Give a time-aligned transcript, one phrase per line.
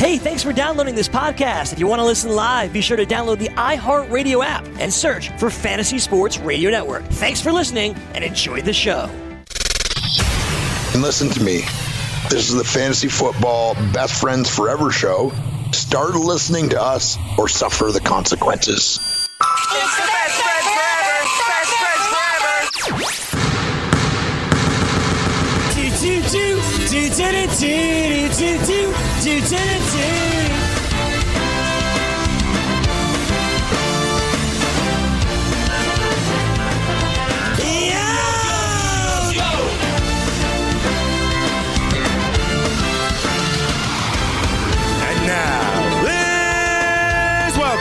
[0.00, 1.74] Hey, thanks for downloading this podcast.
[1.74, 5.28] If you want to listen live, be sure to download the iHeartRadio app and search
[5.38, 7.04] for Fantasy Sports Radio Network.
[7.04, 9.10] Thanks for listening and enjoy the show.
[10.94, 11.60] And listen to me.
[12.30, 15.32] This is the Fantasy Football Best Friends Forever show.
[15.72, 19.09] Start listening to us or suffer the consequences.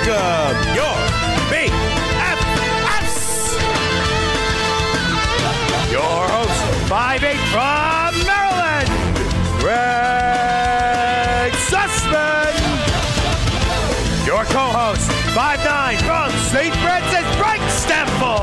[0.10, 0.69] Welcome
[15.34, 16.74] 5'9 from St.
[16.82, 18.42] Francis, Frank Stampfl.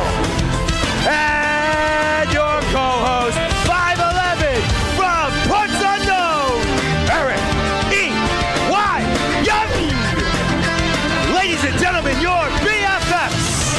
[1.09, 4.62] And your co-host, 5'11
[4.95, 6.62] from Parts Unknown,
[7.11, 7.43] Eric
[7.91, 8.15] E.
[8.70, 9.03] Y.
[9.43, 9.70] Young.
[11.34, 13.75] Ladies and gentlemen, your BFFs.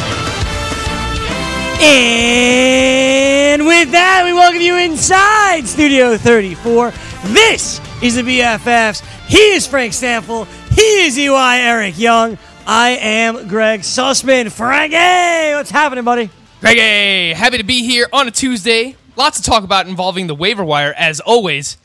[1.80, 6.92] And with that, we welcome you inside Studio 34.
[7.27, 9.02] This is the BFFs.
[9.27, 10.45] He is Frank Stampfl.
[10.75, 12.38] He is EY Eric Young.
[12.69, 14.51] I am Greg Sussman.
[14.51, 16.29] Frankie, what's happening, buddy?
[16.59, 18.97] Greggy, happy to be here on a Tuesday.
[19.15, 21.77] Lots to talk about involving the waiver wire, as always.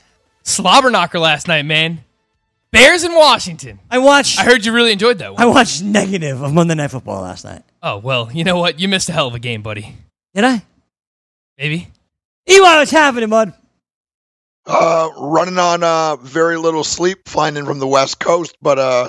[0.42, 2.02] Slobber knocker last night, man.
[2.72, 3.78] Bears in Washington.
[3.92, 4.40] I watched.
[4.40, 5.40] I heard you really enjoyed that one.
[5.40, 7.62] I watched negative of Monday Night Football last night.
[7.80, 8.80] oh, well, you know what?
[8.80, 9.94] You missed a hell of a game, buddy.
[10.34, 10.64] Did I?
[11.58, 11.86] Maybe.
[12.48, 13.52] EY, what's happening, bud?
[14.66, 19.08] Uh, running on uh, very little sleep, flying in from the West Coast, but uh,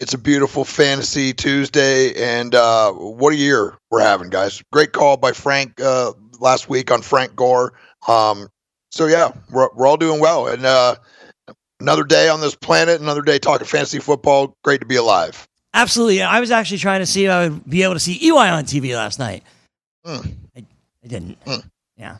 [0.00, 4.62] it's a beautiful fantasy Tuesday, and uh, what a year we're having, guys!
[4.72, 7.74] Great call by Frank uh, last week on Frank Gore.
[8.08, 8.48] Um,
[8.90, 10.96] so yeah, we're we're all doing well, and uh,
[11.80, 14.56] another day on this planet, another day talking fantasy football.
[14.64, 15.46] Great to be alive.
[15.74, 16.22] Absolutely.
[16.22, 18.64] I was actually trying to see if I would be able to see EY on
[18.64, 19.42] TV last night.
[20.04, 20.28] Hmm.
[20.56, 20.64] I,
[21.04, 21.44] I didn't.
[21.44, 21.68] Mm.
[21.96, 22.18] Yeah.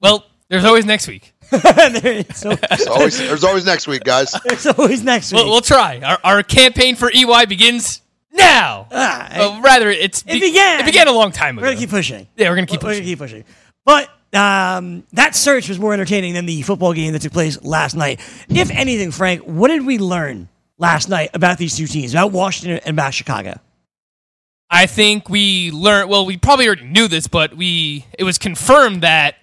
[0.00, 1.33] Well, there's always next week.
[1.50, 4.34] There's so, There's always there's always next week, guys.
[4.44, 5.42] there's always next week.
[5.42, 6.00] We'll, we'll try.
[6.00, 8.88] Our, our campaign for EY begins now.
[8.90, 10.80] Ah, Well, rather, it's It began.
[10.80, 11.64] It began a long time ago.
[11.64, 12.26] we're gonna keep pushing.
[12.36, 13.04] yeah, we're gonna keep We're gonna pushing.
[13.06, 13.44] keep pushing.
[13.84, 17.94] But um, that search was more entertaining than the football game that took place last
[17.94, 18.18] night.
[18.48, 22.80] If anything, Frank, what did we learn last night about these two teams, about Washington
[22.84, 23.60] and about Chicago?
[24.70, 26.10] I think we learned.
[26.10, 29.36] Well, we probably already knew this, but we it was confirmed that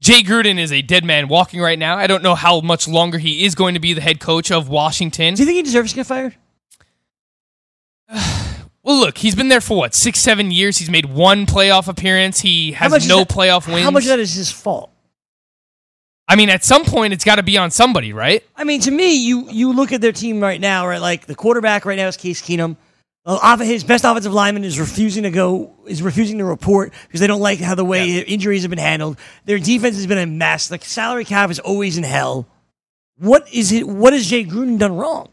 [0.00, 1.96] Jay Gruden is a dead man walking right now.
[1.96, 4.68] I don't know how much longer he is going to be the head coach of
[4.68, 5.34] Washington.
[5.34, 6.36] Do you think he deserves to get fired?
[8.84, 10.78] Well, look, he's been there for what six, seven years.
[10.78, 12.40] He's made one playoff appearance.
[12.40, 13.84] He has no that- playoff wins.
[13.84, 14.90] How much of that is his fault?
[16.26, 18.42] I mean, at some point, it's got to be on somebody, right?
[18.56, 21.02] I mean, to me, you you look at their team right now, right?
[21.02, 22.76] Like the quarterback right now is Case Keenum.
[23.30, 27.26] Uh, his best offensive lineman is refusing to go, is refusing to report because they
[27.26, 29.18] don't like how the way injuries have been handled.
[29.44, 30.68] Their defense has been a mess.
[30.68, 32.46] The salary cap is always in hell.
[33.18, 33.86] What is it?
[33.86, 35.28] What has Jay Gruden done wrong?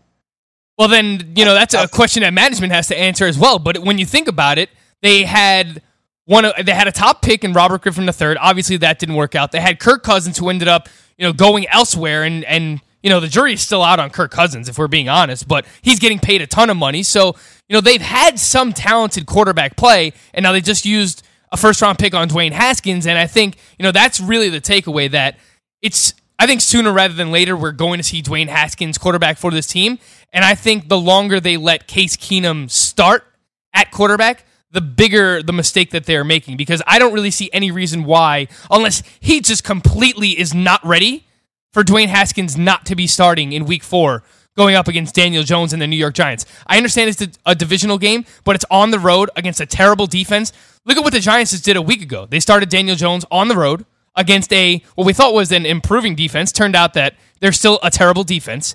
[0.78, 3.60] Well, then you know that's a question that management has to answer as well.
[3.60, 4.70] But when you think about it,
[5.02, 5.82] they had
[6.26, 6.44] one.
[6.44, 8.36] of- They had a top pick in Robert Griffin III.
[8.38, 9.54] Obviously, that didn't work out.
[9.54, 13.20] They had Kirk Cousins, who ended up you know going elsewhere, and and you know
[13.20, 15.48] the jury is still out on Kirk Cousins if we're being honest.
[15.48, 17.36] But he's getting paid a ton of money, so
[17.70, 21.22] you know they've had some talented quarterback play, and now they just used
[21.52, 24.60] a first round pick on Dwayne Haskins, and I think you know that's really the
[24.60, 25.38] takeaway that
[25.84, 29.52] it's I think sooner rather than later, we're going to see Dwayne Haskins quarterback for
[29.52, 30.00] this team.
[30.34, 33.24] And I think the longer they let Case Keenum start
[33.72, 36.58] at quarterback, the bigger the mistake that they're making.
[36.58, 41.26] Because I don't really see any reason why, unless he just completely is not ready
[41.76, 44.24] for Dwayne Haskins not to be starting in week four
[44.56, 46.46] going up against Daniel Jones and the New York Giants.
[46.66, 50.54] I understand it's a divisional game, but it's on the road against a terrible defense.
[50.86, 52.28] Look at what the Giants just did a week ago.
[52.28, 53.86] They started Daniel Jones on the road
[54.16, 56.54] against a what we thought was an improving defense.
[56.54, 58.74] Turned out that they're still a terrible defense.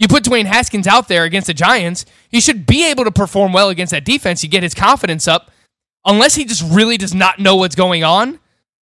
[0.00, 3.52] You put Dwayne Haskins out there against the Giants, he should be able to perform
[3.52, 4.42] well against that defense.
[4.42, 5.52] You get his confidence up.
[6.04, 8.40] Unless he just really does not know what's going on,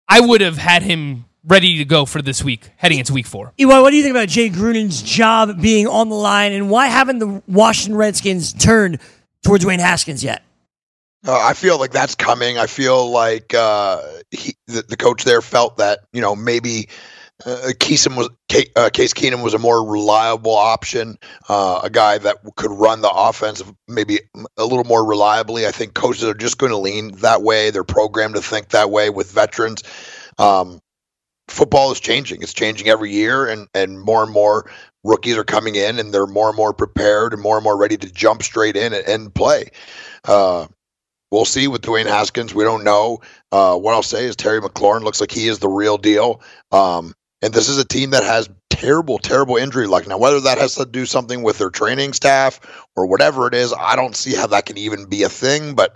[0.08, 3.52] I would have had him ready to go for this week, heading into week four.
[3.58, 6.88] Eli, what do you think about Jay Gruden's job being on the line, and why
[6.88, 8.98] haven't the Washington Redskins turned
[9.42, 10.42] towards Dwayne Haskins yet?
[11.26, 12.58] Uh, I feel like that's coming.
[12.58, 16.88] I feel like uh, he, the, the coach there felt that you know maybe
[17.44, 18.28] uh, Keesum was
[18.76, 23.10] uh, Case Keenum was a more reliable option, uh, a guy that could run the
[23.10, 24.20] offense maybe
[24.56, 25.66] a little more reliably.
[25.66, 27.70] I think coaches are just going to lean that way.
[27.70, 29.82] They're programmed to think that way with veterans.
[30.38, 30.80] Um,
[31.48, 32.42] football is changing.
[32.42, 34.70] It's changing every year, and and more and more
[35.04, 37.96] rookies are coming in, and they're more and more prepared and more and more ready
[37.96, 39.70] to jump straight in and, and play.
[40.24, 40.66] Uh,
[41.30, 42.54] we'll see with Dwayne Haskins.
[42.54, 43.20] We don't know.
[43.52, 46.40] Uh, what I'll say is Terry McLaurin looks like he is the real deal.
[46.72, 50.06] Um, and this is a team that has terrible, terrible injury luck.
[50.06, 52.60] Now, whether that has to do something with their training staff
[52.96, 55.74] or whatever it is, I don't see how that can even be a thing.
[55.74, 55.94] But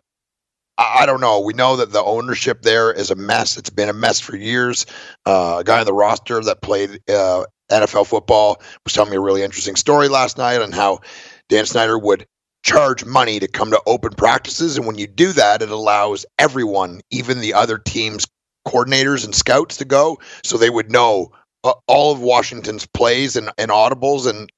[0.81, 1.41] I, I don't know.
[1.41, 3.56] We know that the ownership there is a mess.
[3.56, 4.87] It's been a mess for years.
[5.27, 9.21] Uh, a guy on the roster that played uh, NFL football was telling me a
[9.21, 11.00] really interesting story last night on how
[11.49, 12.27] Dan Snyder would
[12.65, 14.77] charge money to come to open practices.
[14.77, 18.26] And when you do that, it allows everyone, even the other team's
[18.67, 21.33] coordinators and scouts, to go so they would know
[21.65, 24.29] uh, all of Washington's plays and, and audibles.
[24.29, 24.50] And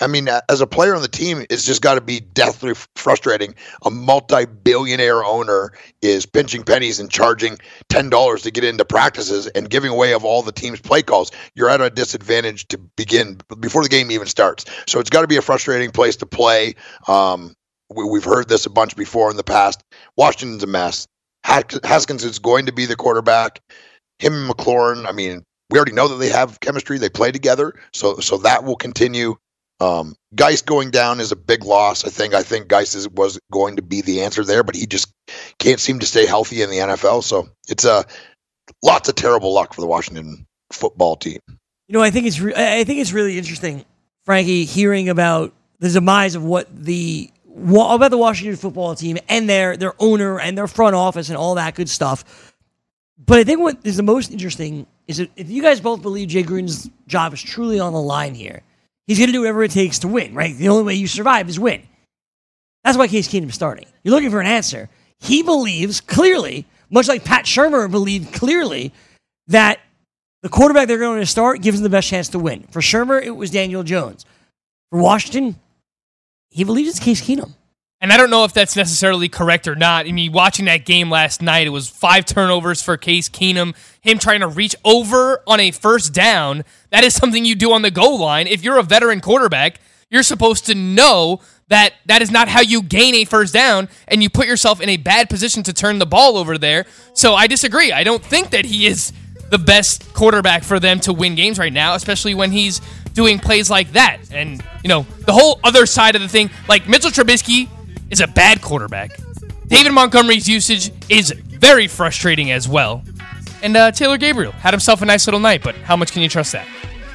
[0.00, 3.54] I mean, as a player on the team, it's just got to be deathly frustrating.
[3.84, 7.58] A multi billionaire owner is pinching pennies and charging
[7.90, 11.30] $10 to get into practices and giving away of all the team's play calls.
[11.54, 14.64] You're at a disadvantage to begin before the game even starts.
[14.86, 16.74] So it's got to be a frustrating place to play.
[17.06, 17.54] Um,
[17.94, 19.82] we, we've heard this a bunch before in the past.
[20.16, 21.06] Washington's a mess.
[21.44, 23.60] Haskins is going to be the quarterback.
[24.18, 26.98] Him and McLaurin, I mean, we already know that they have chemistry.
[26.98, 29.36] They play together, so so that will continue.
[29.80, 32.04] Um, Guice going down is a big loss.
[32.04, 32.34] I think.
[32.34, 35.12] I think Guice is, was going to be the answer there, but he just
[35.58, 37.24] can't seem to stay healthy in the NFL.
[37.24, 38.04] So it's a
[38.82, 41.40] lots of terrible luck for the Washington football team.
[41.88, 43.84] You know, I think it's re- I think it's really interesting,
[44.24, 49.48] Frankie, hearing about the demise of what the wa- about the Washington football team and
[49.48, 52.54] their their owner and their front office and all that good stuff.
[53.18, 56.42] But I think what is the most interesting is if you guys both believe Jay
[56.42, 58.62] Gruden's job is truly on the line here,
[59.10, 60.34] he's going to do whatever it takes to win.
[60.34, 60.56] Right?
[60.56, 61.82] The only way you survive is win.
[62.84, 63.86] That's why Case Keenum's starting.
[64.04, 64.88] You're looking for an answer.
[65.18, 68.92] He believes clearly, much like Pat Shurmur believed clearly,
[69.48, 69.80] that
[70.42, 72.62] the quarterback they're going to start gives them the best chance to win.
[72.70, 74.24] For Shurmur, it was Daniel Jones.
[74.90, 75.56] For Washington,
[76.50, 77.52] he believes it's Case Keenum.
[78.02, 80.06] And I don't know if that's necessarily correct or not.
[80.06, 83.74] I mean, watching that game last night, it was five turnovers for Case Keenum.
[84.00, 86.64] Him trying to reach over on a first down.
[86.88, 88.46] That is something you do on the goal line.
[88.46, 92.82] If you're a veteran quarterback, you're supposed to know that that is not how you
[92.82, 96.06] gain a first down, and you put yourself in a bad position to turn the
[96.06, 96.86] ball over there.
[97.12, 97.92] So I disagree.
[97.92, 99.12] I don't think that he is
[99.50, 102.80] the best quarterback for them to win games right now, especially when he's
[103.12, 104.18] doing plays like that.
[104.32, 107.68] And, you know, the whole other side of the thing, like Mitchell Trubisky
[108.10, 109.10] is a bad quarterback.
[109.66, 113.02] David Montgomery's usage is very frustrating as well.
[113.62, 116.28] And uh, Taylor Gabriel had himself a nice little night, but how much can you
[116.28, 116.66] trust that?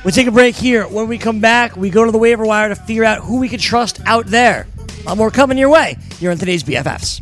[0.03, 0.87] We'll take a break here.
[0.87, 3.49] When we come back, we go to the waiver wire to figure out who we
[3.49, 4.67] can trust out there.
[5.01, 7.21] A lot more coming your way here on today's BFFs.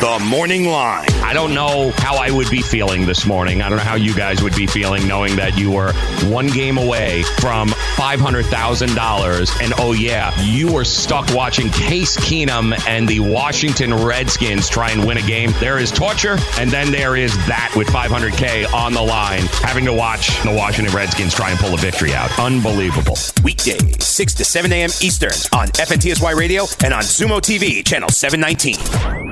[0.00, 1.08] The Morning Line.
[1.24, 3.62] I don't know how I would be feeling this morning.
[3.62, 5.92] I don't know how you guys would be feeling knowing that you were
[6.30, 9.62] one game away from $500,000.
[9.62, 15.04] And oh, yeah, you were stuck watching Case Keenum and the Washington Redskins try and
[15.04, 15.52] win a game.
[15.58, 19.92] There is torture, and then there is that with 500K on the line, having to
[19.92, 22.30] watch the Washington Redskins try and pull a victory out.
[22.38, 23.16] Unbelievable.
[23.42, 24.90] Weekday, 6 to 7 a.m.
[25.02, 29.27] Eastern on FNTSY Radio and on Zumo TV, channel 719.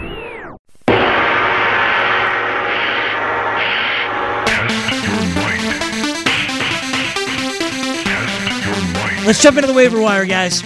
[9.26, 10.62] Let's jump into the waiver wire, guys.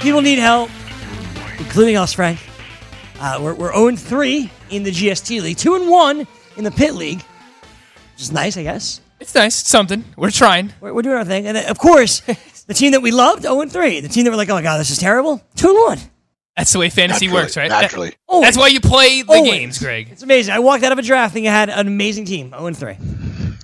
[0.00, 0.70] People need help,
[1.58, 2.38] including us, Frank.
[3.20, 6.94] Uh, we're, we're 0 3 in the GST League, 2 and 1 in the Pit
[6.94, 9.02] League, which is nice, I guess.
[9.20, 9.60] It's nice.
[9.60, 10.04] It's something.
[10.16, 10.72] We're trying.
[10.80, 11.46] We're, we're doing our thing.
[11.46, 12.20] And then, of course,
[12.66, 14.00] the team that we loved, 0 and 3.
[14.00, 15.98] The team that we're like, oh my God, this is terrible, 2 and 1.
[16.56, 17.68] That's the way fantasy Naturally, works, right?
[17.68, 18.14] Naturally.
[18.26, 18.46] Always.
[18.46, 19.50] that's why you play the Always.
[19.52, 20.08] games, Greg.
[20.10, 20.54] It's amazing.
[20.54, 22.96] I walked out of a draft thinking I had an amazing team, 0 and 3.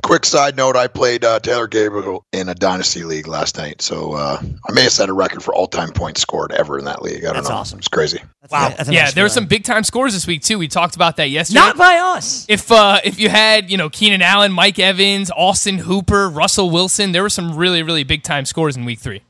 [0.03, 4.13] Quick side note: I played uh, Taylor Gabriel in a dynasty league last night, so
[4.13, 7.25] uh, I may have set a record for all-time points scored ever in that league.
[7.25, 7.55] I don't That's know.
[7.55, 7.79] awesome.
[7.79, 8.21] It's crazy.
[8.43, 8.67] That's Wow.
[8.69, 10.59] a- that's yeah, nice there were some big time scores this week too.
[10.59, 11.61] We talked about that yesterday.
[11.61, 12.45] Not by us.
[12.49, 17.13] if uh, if you had you know Keenan Allen, Mike Evans, Austin Hooper, Russell Wilson,
[17.13, 19.23] there were some really really big time scores in week three.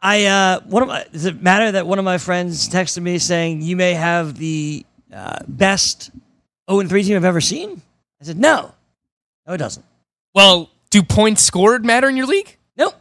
[0.00, 3.18] I uh, one of my, does it matter that one of my friends texted me
[3.18, 6.10] saying you may have the uh, best
[6.70, 7.82] 0 and 3 team I've ever seen?
[8.20, 8.72] I said no,
[9.46, 9.84] no, it doesn't.
[10.34, 12.56] Well, do points scored matter in your league?
[12.76, 12.94] Nope,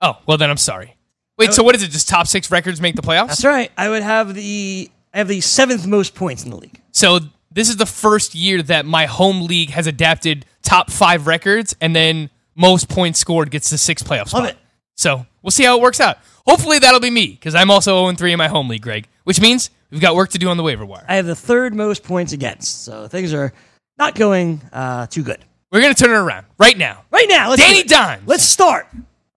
[0.00, 0.96] Oh, well then I'm sorry.
[1.38, 1.90] Wait, so what is it?
[1.90, 3.28] Just top six records make the playoffs?
[3.28, 3.72] that's right.
[3.76, 6.80] I would have the I have the seventh most points in the league.
[6.92, 11.74] So this is the first year that my home league has adapted top five records,
[11.80, 14.42] and then most points scored gets the sixth playoff spot.
[14.42, 14.58] Love it.
[14.96, 16.18] So we'll see how it works out.
[16.46, 19.08] Hopefully that'll be me because I'm also 0 3 in my home league, Greg.
[19.24, 21.04] Which means we've got work to do on the waiver wire.
[21.08, 23.52] I have the third most points against, so things are
[23.98, 27.02] not going uh, too good We're gonna turn it around right now.
[27.10, 27.50] right now.
[27.50, 27.82] Let's Danny.
[27.82, 28.22] Dimes.
[28.26, 28.86] Let's start.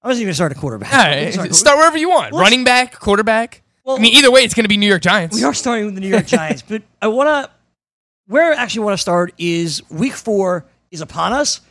[0.03, 0.93] I wasn't even gonna start a quarterback.
[0.93, 2.31] All can start- start wherever you want.
[2.31, 3.63] Well, Running back, quarterback.
[3.83, 5.35] Well- I mean, either way, it's going to be New York Giants.
[5.35, 7.51] We are starting with the New York Giants, but I want to.
[8.27, 11.61] Where I actually want to start is Week Four is upon us,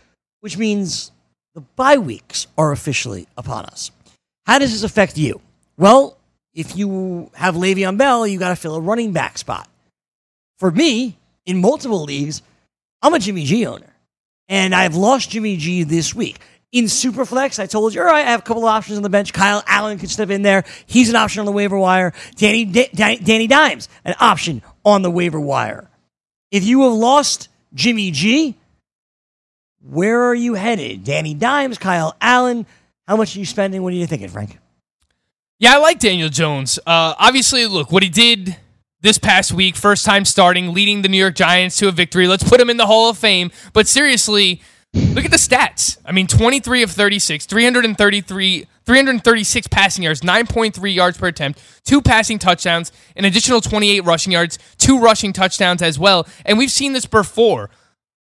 [0.41, 1.13] which means
[1.55, 3.91] the bye weeks are officially upon us.
[4.47, 5.41] How does this affect you?
[5.77, 6.17] Well,
[6.55, 9.69] if you have Le'Veon Bell, you got to fill a running back spot.
[10.59, 12.43] For me, in multiple leagues,
[13.03, 13.93] I'm a Jimmy G owner,
[14.49, 16.39] and I've lost Jimmy G this week.
[16.73, 19.09] In Superflex, I told you, all right, I have a couple of options on the
[19.09, 19.33] bench.
[19.33, 20.65] Kyle Allen could step in there.
[20.87, 22.13] He's an option on the waiver wire.
[22.35, 25.89] Danny, Da- Da- Danny Dimes, an option on the waiver wire.
[26.51, 28.57] If you have lost Jimmy G,
[29.89, 31.05] where are you headed?
[31.05, 32.67] Danny Dimes, Kyle Allen.
[33.07, 33.83] How much are you spending?
[33.83, 34.59] What are you thinking, Frank?
[35.59, 36.79] Yeah, I like Daniel Jones.
[36.81, 38.57] Uh, obviously, look what he did
[39.07, 39.77] this past week.
[39.77, 42.27] First time starting, leading the New York Giants to a victory.
[42.27, 43.53] Let's put him in the Hall of Fame.
[43.73, 44.61] But seriously,
[44.93, 45.99] look at the stats.
[46.05, 52.41] I mean, 23 of 36, 333, 336 passing yards, 9.3 yards per attempt, two passing
[52.41, 56.27] touchdowns, an additional 28 rushing yards, two rushing touchdowns as well.
[56.45, 57.71] And we've seen this before.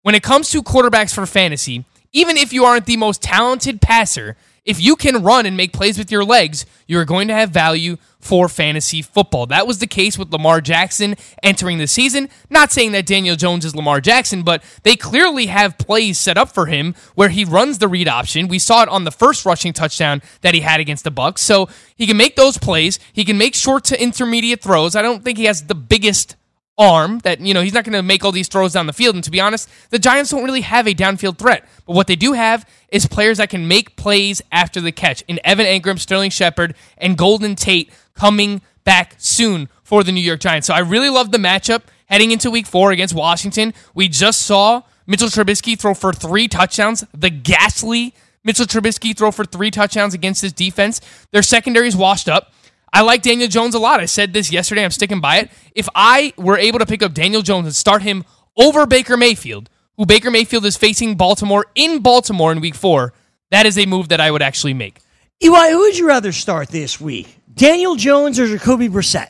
[0.03, 4.37] When it comes to quarterbacks for fantasy, even if you aren't the most talented passer,
[4.65, 7.97] if you can run and make plays with your legs, you're going to have value
[8.19, 9.45] for fantasy football.
[9.45, 12.27] That was the case with Lamar Jackson entering the season.
[12.49, 16.49] Not saying that Daniel Jones is Lamar Jackson, but they clearly have plays set up
[16.49, 18.47] for him where he runs the read option.
[18.47, 21.39] We saw it on the first rushing touchdown that he had against the Bucs.
[21.39, 22.99] So he can make those plays.
[23.13, 24.95] He can make short to intermediate throws.
[24.95, 26.35] I don't think he has the biggest
[26.77, 29.15] arm that you know he's not going to make all these throws down the field.
[29.15, 31.67] And to be honest the giants don't really have a downfield threat.
[31.85, 35.23] But what they do have is players that can make plays after the catch.
[35.27, 40.39] In evan Engram, sterling shepard and golden tate coming back soon for the new york
[40.39, 40.67] giants.
[40.67, 43.73] So i really love the matchup heading into week four against washington.
[43.93, 47.05] We just saw mitchell trubisky throw for three touchdowns.
[47.13, 48.13] The ghastly
[48.43, 50.99] mitchell trubisky throw for three touchdowns against this defense.
[51.31, 52.51] Their secondary is washed up
[52.95, 53.99] I like Daniel Jones a lot.
[53.99, 54.85] I said this yesterday.
[54.85, 55.51] I'm sticking by it.
[55.75, 58.23] If I were able to pick up Daniel Jones and start him
[58.55, 63.13] over Baker Mayfield, who Baker Mayfield is facing Baltimore in Baltimore in week four,
[63.51, 64.99] that is a move that I would actually make.
[65.43, 67.37] Eli, who would you rather start this week?
[67.53, 69.27] Daniel Jones or Jacoby Brissett?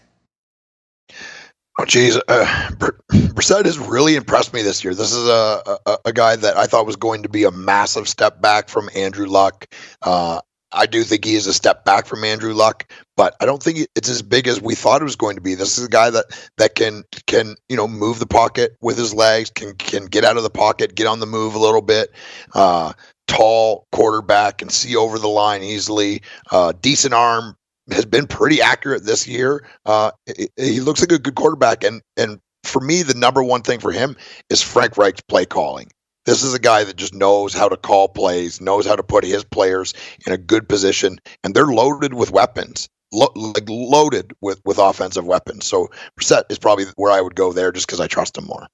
[1.80, 2.20] Oh, geez.
[2.28, 4.94] Uh, Br- Brissett has really impressed me this year.
[4.94, 8.08] This is a, a, a guy that I thought was going to be a massive
[8.08, 9.66] step back from Andrew Luck.
[10.04, 10.40] Uh,
[10.76, 13.88] I do think he is a step back from Andrew Luck, but I don't think
[13.96, 15.56] it's as big as we thought it was going to be.
[15.56, 16.26] This is a guy that
[16.58, 20.38] that can can you know move the pocket with his legs, can can get out
[20.38, 22.12] of the pocket, get on the move a little bit.
[22.54, 22.94] Uh,
[23.28, 26.22] tall quarterback, can see over the line easily.
[26.52, 27.56] Uh, decent arm,
[27.92, 29.68] has been pretty accurate this year.
[29.86, 30.12] Uh,
[30.58, 33.92] he- looks like a good quarterback, and and for me, the number one thing for
[33.92, 34.16] him
[34.50, 35.90] is Frank Reich's play calling.
[36.26, 39.24] This is a guy that just knows how to call plays, knows how to put
[39.24, 39.94] his players
[40.26, 45.26] in a good position, and they're loaded with weapons, lo- like loaded with with offensive
[45.26, 45.66] weapons.
[45.66, 45.90] So
[46.20, 48.68] Brissett is probably where I would go there, just because I trust him more.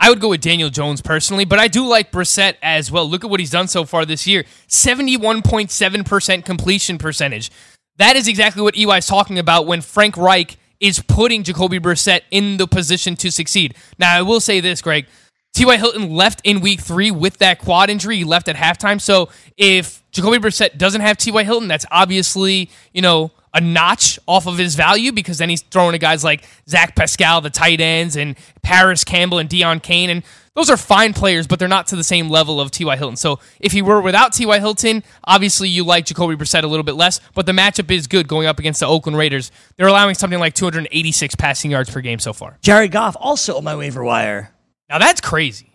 [0.00, 3.08] I would go with Daniel Jones personally, but I do like Brissett as well.
[3.08, 7.50] Look at what he's done so far this year 71.7% completion percentage.
[7.96, 12.20] That is exactly what EY is talking about when Frank Reich is putting Jacoby Brissett
[12.30, 13.74] in the position to succeed.
[13.98, 15.06] Now, I will say this, Greg.
[15.54, 15.76] T.Y.
[15.76, 18.16] Hilton left in week three with that quad injury.
[18.16, 19.00] He left at halftime.
[19.00, 21.42] So if Jacoby Brissett doesn't have T.Y.
[21.42, 25.92] Hilton, that's obviously, you know, a notch off of his value because then he's throwing
[25.92, 30.10] to guys like Zach Pascal, the tight ends, and Parris Campbell and Deon Cain.
[30.10, 30.22] And
[30.54, 32.96] those are fine players, but they're not to the same level of T.Y.
[32.96, 33.16] Hilton.
[33.16, 34.58] So if he were without T.Y.
[34.60, 38.28] Hilton, obviously you like Jacoby Brissett a little bit less, but the matchup is good
[38.28, 39.50] going up against the Oakland Raiders.
[39.76, 42.58] They're allowing something like 286 passing yards per game so far.
[42.60, 44.52] Jared Goff also on my waiver wire.
[44.88, 45.66] Now that's crazy.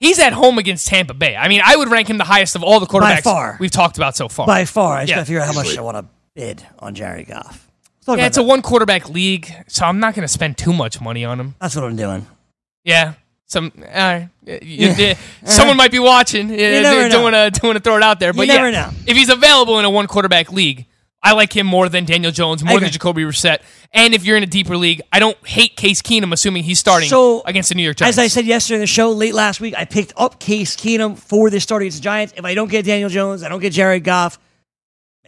[0.00, 1.34] He's at home against Tampa Bay.
[1.34, 3.56] I mean, I would rank him the highest of all the quarterbacks By far.
[3.58, 4.46] we've talked about so far.
[4.46, 5.16] By far, I just Yeah.
[5.16, 6.04] gotta figure out how much I want to
[6.36, 7.66] bid on Jared Goff.
[8.06, 10.72] Talk yeah, about it's a one quarterback league, so I'm not going to spend too
[10.72, 11.54] much money on him.
[11.60, 12.26] That's what I'm doing.
[12.84, 13.14] Yeah.
[13.46, 15.14] Some uh, you- you-
[15.44, 16.48] someone might be watching.
[16.50, 17.08] Yeah, never know.
[17.08, 18.90] don't want to don't want to throw it out there, but yeah, never know.
[19.06, 20.86] if he's available in a one quarterback league,
[21.22, 22.90] I like him more than Daniel Jones, more than.
[22.90, 23.58] Jacoby Brissett.
[23.92, 27.08] And if you're in a deeper league, I don't hate Case Keenum, assuming he's starting
[27.08, 28.18] So, against the New York Giants.
[28.18, 31.16] As I said yesterday in the show, late last week, I picked up Case Keenum
[31.18, 32.34] for this start against the Giants.
[32.36, 34.38] If I don't get Daniel Jones, I don't get Jared Goff,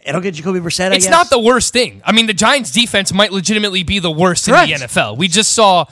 [0.07, 0.91] I don't get Jacoby Brissett.
[0.91, 1.11] I it's guess.
[1.11, 2.01] not the worst thing.
[2.05, 4.71] I mean, the Giants' defense might legitimately be the worst Correct.
[4.71, 5.17] in the NFL.
[5.17, 5.85] We just saw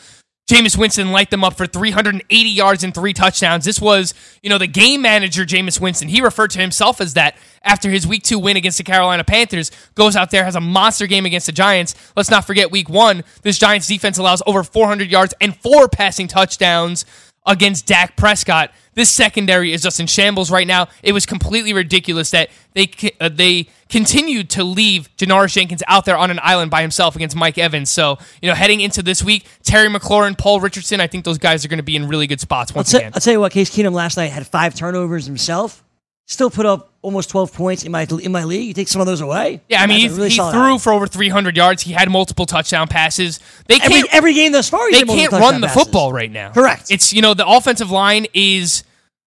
[0.49, 3.65] Jameis Winston light them up for 380 yards and three touchdowns.
[3.65, 6.07] This was, you know, the game manager, Jameis Winston.
[6.07, 9.69] He referred to himself as that after his week two win against the Carolina Panthers.
[9.93, 11.93] Goes out there, has a monster game against the Giants.
[12.15, 13.23] Let's not forget week one.
[13.43, 17.05] This Giants defense allows over 400 yards and four passing touchdowns
[17.45, 18.71] against Dak Prescott.
[18.93, 20.87] This secondary is just in shambles right now.
[21.03, 26.17] It was completely ridiculous that they uh, they continued to leave Janoris Jenkins out there
[26.17, 27.89] on an island by himself against Mike Evans.
[27.89, 31.65] So, you know, heading into this week, Terry McLaurin, Paul Richardson, I think those guys
[31.65, 33.11] are going to be in really good spots I'll, once t- again.
[33.15, 35.83] I'll tell you what, Case Keenum last night had five turnovers himself.
[36.31, 38.67] Still put up almost 12 points in my in my league.
[38.67, 39.61] You take some of those away?
[39.67, 40.81] Yeah, I mean, he, really he threw night.
[40.81, 41.81] for over 300 yards.
[41.81, 43.39] He had multiple touchdown passes.
[43.65, 44.91] They can't every game thus far.
[44.91, 45.83] they can't run the passes.
[45.83, 46.51] football right now.
[46.51, 46.91] Correct.
[46.91, 48.83] It's you know the offensive line is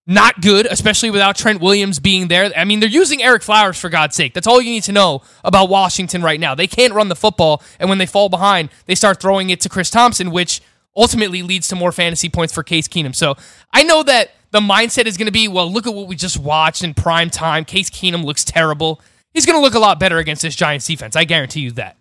[0.07, 2.53] not good, especially without Trent Williams being there.
[2.57, 4.33] I mean, they're using Ereck Flowers for God's sake.
[4.33, 6.55] That's all you need to know about Washington right now.
[6.55, 9.69] They can't run the football, and when they fall behind, they start throwing it to
[9.69, 10.61] Chris Thompson, which
[10.97, 13.13] ultimately leads to more fantasy points for Case Keenum.
[13.13, 13.35] So
[13.73, 16.39] I know that the mindset is going to be, well, look at what we just
[16.39, 17.65] watched in prime time.
[17.65, 19.01] Case Keenum looks terrible.
[19.35, 21.17] He's going to look a lot better against this Giants defense.
[21.17, 21.97] I guarantee you that.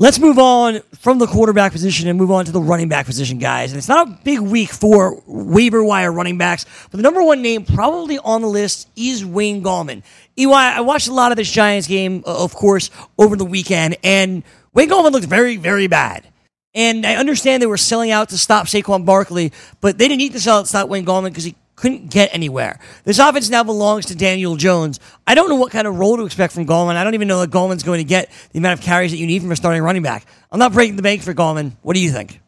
[0.00, 3.38] Let's move on from the quarterback position and move on to the running back position,
[3.38, 3.72] guys.
[3.72, 7.42] And it's not a big week for waiver wire running backs, but the number one
[7.42, 10.04] name probably on the list is Wayne Gallman.
[10.36, 14.44] EY, I watched a lot of this Giants game, of course, over the weekend, and
[14.72, 16.28] Wayne Gallman looked very, very bad.
[16.74, 20.32] And I understand they were selling out to stop Saquon Barkley, but they didn't need
[20.34, 22.80] to sell out to stop Wayne Gallman because he couldn't get anywhere.
[23.04, 24.98] This offense now belongs to Daniel Jones.
[25.26, 26.96] I don't know what kind of role to expect from Gallman.
[26.96, 29.26] I don't even know that Gallman's going to get the amount of carries that you
[29.28, 30.26] need from a starting running back.
[30.50, 31.72] I'm not breaking the bank for Gallman.
[31.82, 32.40] What do you think?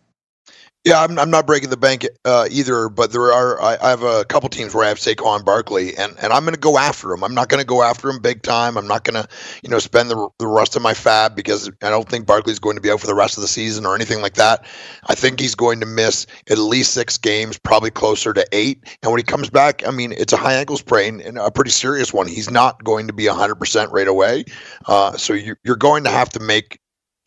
[0.87, 4.03] Yeah, I'm, I'm not breaking the bank uh, either, but there are I, I have
[4.03, 7.13] a couple teams where I have Saquon Barkley, and, and I'm going to go after
[7.13, 7.23] him.
[7.23, 8.79] I'm not going to go after him big time.
[8.79, 9.29] I'm not going to
[9.63, 12.77] you know spend the, the rest of my FAAB because I don't think Barkley's going
[12.77, 14.65] to be out for the rest of the season or anything like that.
[15.07, 18.83] I think he's going to miss at least six games, probably closer to eight.
[19.03, 21.73] And when he comes back, I mean it's a high ankle sprain and a pretty
[21.73, 22.27] serious one.
[22.27, 24.47] He's not going to be 100% right away.
[24.87, 26.81] Uh, so you, you're going to have to make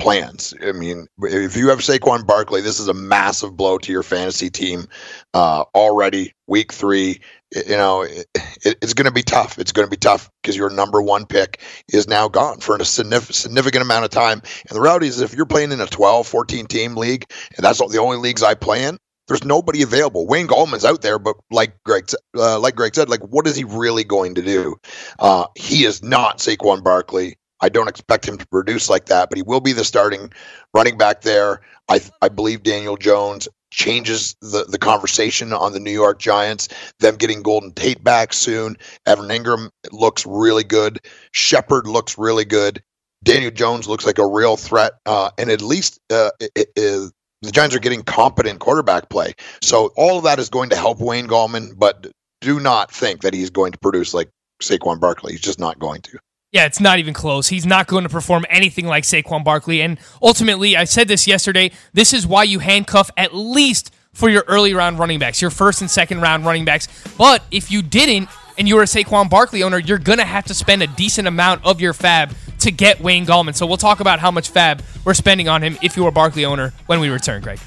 [0.03, 0.53] plans.
[0.61, 4.49] I mean, if you have Saquon Barkley, this is a massive blow to your fantasy
[4.49, 4.87] team
[5.33, 6.33] uh, already.
[6.45, 7.21] Week three,
[7.55, 9.57] you know, it, it, it's going to be tough.
[9.57, 12.83] It's going to be tough because your number one pick is now gone for a
[12.83, 14.41] significant amount of time.
[14.69, 17.79] And the reality is, if you're playing in a 12, 14 team league, and that's
[17.79, 18.97] the only leagues I play in,
[19.29, 20.27] there's nobody available.
[20.27, 23.63] Wayne Gallman's out there, but like Greg, uh, like Greg said, like what is he
[23.63, 24.75] really going to do?
[25.17, 27.37] Uh, he is not Saquon Barkley.
[27.63, 30.33] I don't expect him to produce like that, but he will be the starting
[30.73, 31.61] running back there.
[31.87, 36.67] I I believe Daniel Jones changes the, the conversation on the New York Giants.
[36.99, 38.75] Them getting Golden Tate back soon.
[39.05, 40.99] Evan Engram looks really good.
[41.31, 42.83] Shepard looks really good.
[43.23, 47.51] Daniel Jones looks like a real threat, uh, and at least uh, it, it, the
[47.51, 49.35] Giants are getting competent quarterback play.
[49.61, 53.33] So all of that is going to help Wayne Gallman, but do not think that
[53.33, 54.29] he's going to produce like
[54.61, 55.31] Saquon Barkley.
[55.31, 56.19] He's just not going to.
[56.53, 57.47] Yeah, it's not even close.
[57.47, 59.81] He's not going to perform anything like Saquon Barkley.
[59.81, 64.45] And ultimately, I said this yesterday, this is why you handcuff at least for your
[64.47, 66.87] early round running backs, your first and second round running backs.
[67.17, 70.53] But if you didn't, and you're a Saquon Barkley owner, you're going to have to
[70.53, 73.55] spend a decent amount of your FAAB to get Wayne Gallman.
[73.55, 76.45] So we'll talk about how much FAAB we're spending on him if you're a Barkley
[76.45, 77.59] owner when we return, Greg.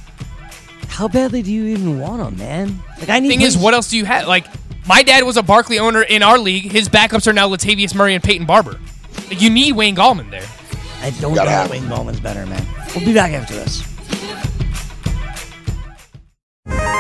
[0.87, 2.83] How badly do you even want him, man?
[3.01, 3.29] Like I need.
[3.29, 4.29] Thing is, what else do you have?
[4.29, 4.47] Like
[4.87, 6.71] my dad was a Barkley owner in our league.
[6.71, 8.79] His backups are now Latavius Murray and Peyton Barber.
[9.29, 10.47] Like, you need Wayne Gallman there.
[11.01, 12.67] I don't know Wayne Gallman's better, man.
[12.95, 13.83] We'll be back after this.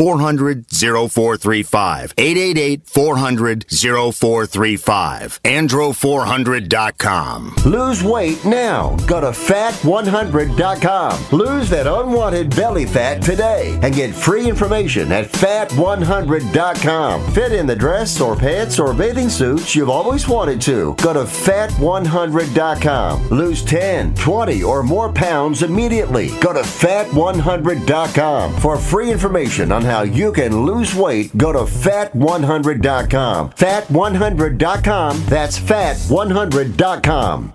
[0.00, 2.14] 400 0435.
[2.16, 5.42] 888 400 0435.
[5.42, 7.54] Andro400.com.
[7.66, 8.96] Lose weight now.
[9.06, 11.38] Go to fat100.com.
[11.38, 17.32] Lose that unwanted belly fat today and get free information at fat100.com.
[17.32, 20.94] Fit in the dress or pants or bathing suits you've always wanted to.
[21.02, 23.28] Go to fat100.com.
[23.28, 26.30] Lose 10, 20, or more pounds immediately.
[26.40, 31.36] Go to fat100.com for free information on how you can lose weight.
[31.36, 33.50] Go to fat100.com.
[33.50, 35.24] Fat100.com.
[35.26, 37.54] That's fat100.com.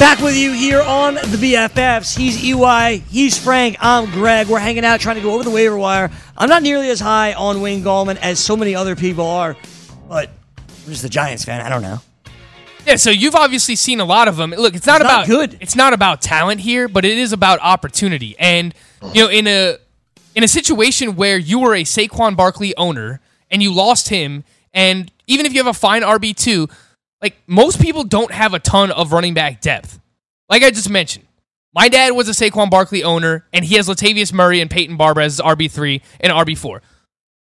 [0.00, 2.16] Back with you here on the BFFs.
[2.16, 3.02] He's EY.
[3.10, 3.76] He's Frank.
[3.80, 4.46] I'm Greg.
[4.46, 6.10] We're hanging out trying to go over the waiver wire.
[6.38, 9.58] I'm not nearly as high on Wayne Gallman as so many other people are,
[10.08, 10.30] but
[10.66, 11.60] I'm just a Giants fan.
[11.60, 11.98] I don't know.
[12.86, 14.52] Yeah, so you've obviously seen a lot of them.
[14.52, 15.58] Look, it's not not about good.
[15.60, 18.34] It's not about talent here, but it is about opportunity.
[18.38, 18.74] And
[19.12, 19.76] you know, in a
[20.34, 25.12] in a situation where you were a Saquon Barkley owner and you lost him, and
[25.26, 26.70] even if you have a fine RB two,
[27.22, 30.00] like most people don't have a ton of running back depth.
[30.48, 31.26] Like I just mentioned,
[31.74, 35.20] my dad was a Saquon Barkley owner, and he has Latavius Murray and Peyton Barber
[35.20, 36.82] as RB three and RB four.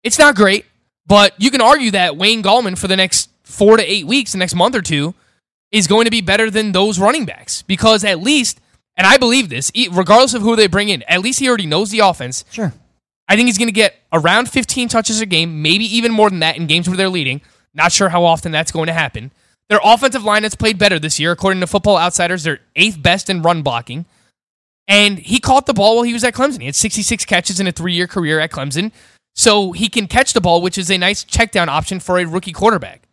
[0.04, 0.66] It's not great,
[1.08, 4.38] but you can argue that Wayne Gallman for the next four to eight weeks, the
[4.38, 5.14] next month or two,
[5.72, 8.60] is going to be better than those running backs because at least,
[8.98, 11.92] and I believe this, regardless of who they bring in, at least he already knows
[11.92, 12.46] the offense.
[12.52, 12.74] Sure.
[13.28, 16.40] I think he's going to get around 15 touches a game, maybe even more than
[16.40, 17.42] that in games where they're leading.
[17.74, 19.32] Not sure how often that's going to happen.
[19.72, 22.44] Their offensive line has played better this year, according to Football Outsiders.
[22.44, 24.04] They're eighth best in run blocking.
[24.86, 26.60] And he caught the ball while he was at Clemson.
[26.60, 28.92] He had 66 catches in a three year career at Clemson.
[29.34, 32.26] So he can catch the ball, which is a nice check down option for a
[32.26, 33.04] rookie quarterback.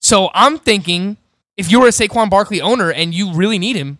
[0.00, 1.18] So I'm thinking
[1.56, 3.98] if you're a Saquon Barkley owner and you really need him,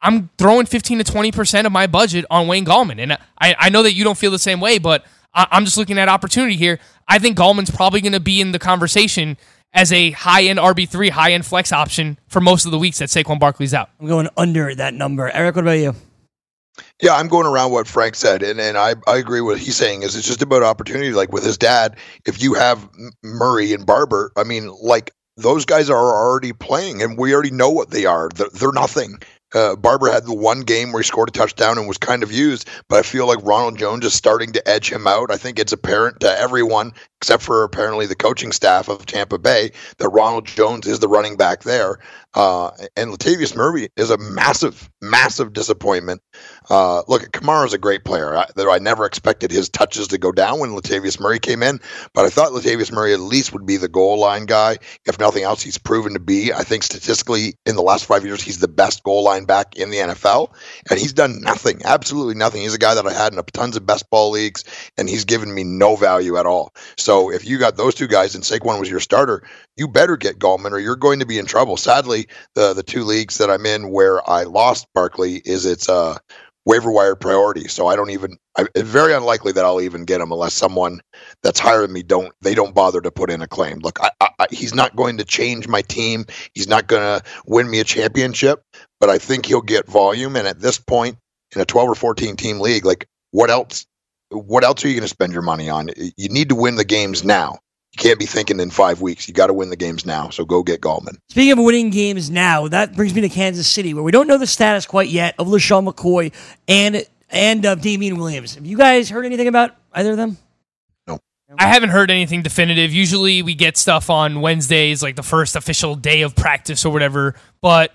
[0.00, 3.02] I'm throwing 15 to 20% of my budget on Wayne Gallman.
[3.02, 5.76] And I, I know that you don't feel the same way, but I, I'm just
[5.76, 6.78] looking at opportunity here.
[7.06, 9.36] I think Gallman's probably going to be in the conversation
[9.72, 13.08] as a high end RB3, high end flex option for most of the weeks that
[13.08, 13.90] Saquon Barkley's out.
[14.00, 15.30] I'm going under that number.
[15.30, 15.94] Eric, what about you?
[17.02, 19.76] Yeah, I'm going around what Frank said, and, and I, I agree with what he's
[19.76, 20.02] saying.
[20.02, 21.12] Is it's just about opportunity.
[21.12, 22.88] Like with his dad, if you have
[23.22, 27.70] Murray and Barber, I mean, like those guys are already playing, and we already know
[27.70, 28.28] what they are.
[28.34, 29.18] They're, they're nothing.
[29.54, 32.30] Uh, Barber had the one game where he scored a touchdown and was kind of
[32.30, 35.30] used, but I feel like Ronald Jones is starting to edge him out.
[35.30, 39.72] I think it's apparent to everyone, except for apparently the coaching staff of Tampa Bay,
[39.98, 41.98] that Ronald Jones is the running back there.
[42.34, 46.20] Uh, and Latavius Murray is a massive, massive disappointment.
[46.70, 48.36] Uh, look, Kamara's a great player.
[48.36, 51.80] I, I never expected his touches to go down when Latavius Murray came in,
[52.14, 54.78] but I thought Latavius Murray at least would be the goal line guy.
[55.06, 56.52] If nothing else, he's proven to be.
[56.52, 59.90] I think statistically, in the last five years, he's the best goal line back in
[59.90, 60.52] the NFL,
[60.90, 62.62] and he's done nothing, absolutely nothing.
[62.62, 64.64] He's a guy that I had in tons of best ball leagues,
[64.98, 66.74] and he's given me no value at all.
[66.96, 69.42] So if you got those two guys and Saquon was your starter,
[69.76, 71.76] you better get Gallman or you're going to be in trouble.
[71.76, 76.18] Sadly, the the two leagues that I'm in where I lost Barkley is it's uh
[76.64, 77.68] waiver wire priority.
[77.68, 78.36] So I don't even.
[78.56, 81.00] I, it's very unlikely that I'll even get him unless someone
[81.42, 83.78] that's higher than me don't they don't bother to put in a claim.
[83.78, 86.26] Look, I, I, he's not going to change my team.
[86.54, 88.62] He's not going to win me a championship,
[89.00, 90.36] but I think he'll get volume.
[90.36, 91.16] And at this point,
[91.54, 93.86] in a 12 or 14 team league, like what else?
[94.30, 95.88] What else are you going to spend your money on?
[96.16, 97.58] You need to win the games now.
[97.98, 99.26] You can't be thinking in five weeks.
[99.26, 100.30] You got to win the games now.
[100.30, 101.18] So go get Gallman.
[101.30, 104.38] Speaking of winning games now, that brings me to Kansas City, where we don't know
[104.38, 106.32] the status quite yet of LeSean McCoy
[106.68, 108.54] and and of Damien Williams.
[108.54, 110.36] Have you guys heard anything about either of them?
[111.08, 111.18] No.
[111.58, 112.92] I haven't heard anything definitive.
[112.92, 117.34] Usually we get stuff on Wednesdays, like the first official day of practice or whatever.
[117.60, 117.92] But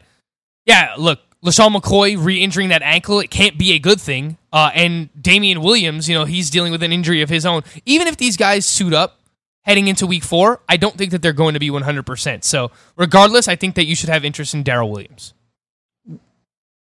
[0.66, 4.38] yeah, look, LeSean McCoy re injuring that ankle, it can't be a good thing.
[4.52, 7.64] Uh, and Damien Williams, you know, he's dealing with an injury of his own.
[7.86, 9.22] Even if these guys suit up
[9.64, 12.44] heading into week four, I don't think that they're going to be 100%.
[12.44, 15.34] So regardless, I think that you should have interest in Darrel Williams.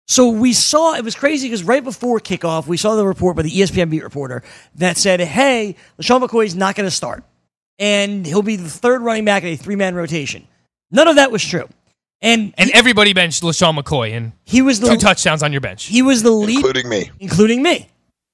[0.08, 3.42] So we saw it was crazy because right before kickoff, we saw the report by
[3.42, 4.44] the ESPN beat reporter
[4.76, 7.24] that said, "Hey, LeSean McCoy is not going to start,
[7.80, 10.46] and he'll be the third running back in a three man rotation."
[10.92, 11.68] None of that was true,
[12.22, 15.86] and And everybody benched LeSean McCoy, and he was the two touchdowns on your bench,
[15.86, 17.88] he was the lead, including me, including me.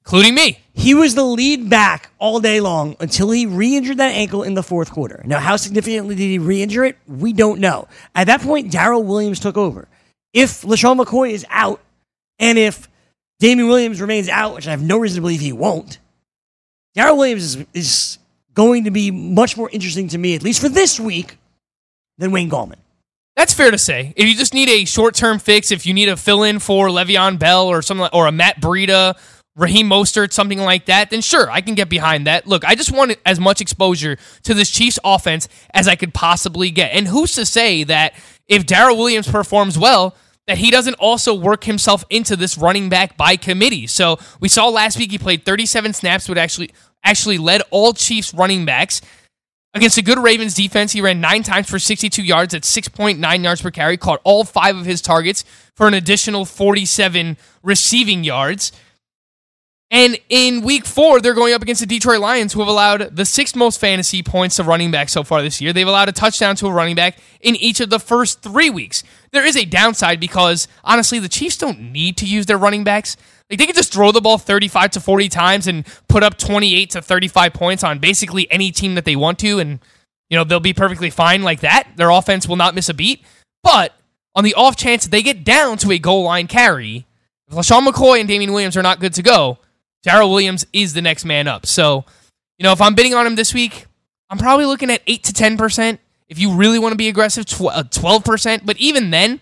[0.04, 0.58] including me.
[0.74, 4.62] He was the lead back all day long until he re-injured that ankle in the
[4.62, 5.22] fourth quarter.
[5.26, 6.96] Now, how significantly did he re-injure it?
[7.06, 7.88] We don't know.
[8.14, 9.86] At that point, Darrel Williams took over.
[10.32, 11.80] If LeSean McCoy is out,
[12.38, 12.88] and if
[13.38, 15.98] Damien Williams remains out, which I have no reason to believe he won't,
[16.94, 18.18] Darrel Williams is, is
[18.54, 21.36] going to be much more interesting to me, at least for this week,
[22.16, 22.76] than Wayne Gallman.
[23.36, 24.12] That's fair to say.
[24.16, 26.88] If you just need a short term fix, if you need a fill in for
[26.88, 29.18] Le'Veon Bell or something, like, or a Matt Breida,
[29.54, 32.46] Raheem Mostert, something like that, then sure, I can get behind that.
[32.46, 36.70] Look, I just want as much exposure to this Chiefs offense as I could possibly
[36.70, 36.92] get.
[36.92, 38.14] And who's to say that
[38.48, 43.16] if Darrel Williams performs well, that he doesn't also work himself into this running back
[43.16, 43.86] by committee.
[43.86, 46.70] So we saw last week he played 37 snaps, but actually
[47.04, 49.00] actually led all Chiefs running backs.
[49.74, 53.62] Against a good Ravens defense, he ran nine times for 62 yards at 6.9 yards
[53.62, 58.72] per carry, caught all five of his targets for an additional 47 receiving yards.
[59.92, 63.26] And in week four, they're going up against the Detroit Lions, who have allowed the
[63.26, 65.74] sixth most fantasy points to running back so far this year.
[65.74, 69.04] They've allowed a touchdown to a running back in each of the first three weeks.
[69.32, 73.18] There is a downside because, honestly, the Chiefs don't need to use their running backs.
[73.50, 76.88] Like, they can just throw the ball 35 to 40 times and put up 28
[76.88, 79.78] to 35 points on basically any team that they want to, and,
[80.30, 81.86] you know, they'll be perfectly fine like that.
[81.96, 83.22] Their offense will not miss a beat.
[83.62, 83.92] But
[84.34, 87.04] on the off chance they get down to a goal line carry,
[87.46, 89.58] if LeSean McCoy and Damien Williams are not good to go,
[90.02, 91.66] Darrel Williams is the next man up.
[91.66, 92.04] So,
[92.58, 93.86] you know, if I'm bidding on him this week,
[94.30, 95.98] I'm probably looking at 8 to 10%.
[96.28, 98.64] If you really want to be aggressive, uh, 12%.
[98.64, 99.40] But even then,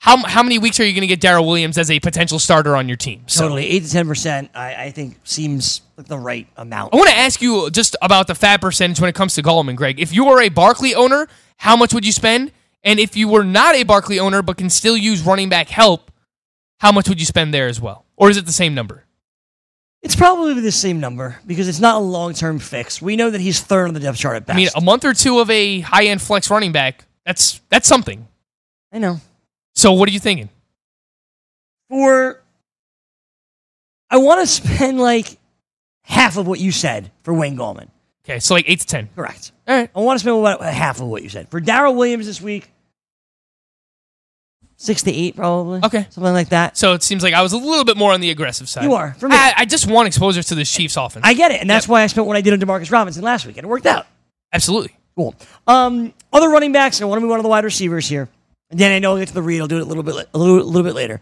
[0.00, 2.76] how, how many weeks are you going to get Darrel Williams as a potential starter
[2.76, 3.24] on your team?
[3.26, 4.50] So Totally, eight to ten percent.
[4.54, 6.94] I, I think seems like the right amount.
[6.94, 9.74] I want to ask you just about the FAAB percentage when it comes to Gallman,
[9.74, 9.98] Greg.
[9.98, 11.26] If you were a Barkley owner,
[11.56, 12.52] how much would you spend?
[12.84, 16.12] And if you were not a Barkley owner but can still use running back help,
[16.78, 18.04] how much would you spend there as well?
[18.16, 19.04] Or is it the same number?
[20.02, 23.02] It's probably the same number because it's not a long term fix.
[23.02, 24.54] We know that he's third on the depth chart at best.
[24.54, 27.88] I mean, a month or two of a high end flex running back, that's that's
[27.88, 28.28] something.
[28.92, 29.20] I know.
[29.74, 30.50] So what are you thinking?
[31.88, 32.42] for
[34.10, 35.38] I want to spend like
[36.02, 37.88] half of what you said for Wayne Gallman.
[38.24, 39.08] Okay, so like eight to ten.
[39.16, 39.52] Correct.
[39.66, 39.90] All right.
[39.94, 42.70] I want to spend about half of what you said for Darrel Williams this week.
[44.80, 45.80] Six to eight, probably.
[45.82, 46.76] Okay, something like that.
[46.76, 48.84] So it seems like I was a little bit more on the aggressive side.
[48.84, 49.34] You are, for me.
[49.34, 51.26] I, I just want exposure to the Chiefs offense.
[51.26, 53.44] I get it, and that's why I spent what I did on Demarcus Robinson last
[53.44, 54.06] week, and it worked out.
[54.52, 54.96] Absolutely.
[55.16, 55.34] Cool.
[55.66, 57.00] Um, other running backs.
[57.00, 58.28] And I want to move on to the wide receivers here.
[58.70, 59.60] And then I know I'll get to the read.
[59.60, 61.20] I'll do it a little bit, a little, a little bit later.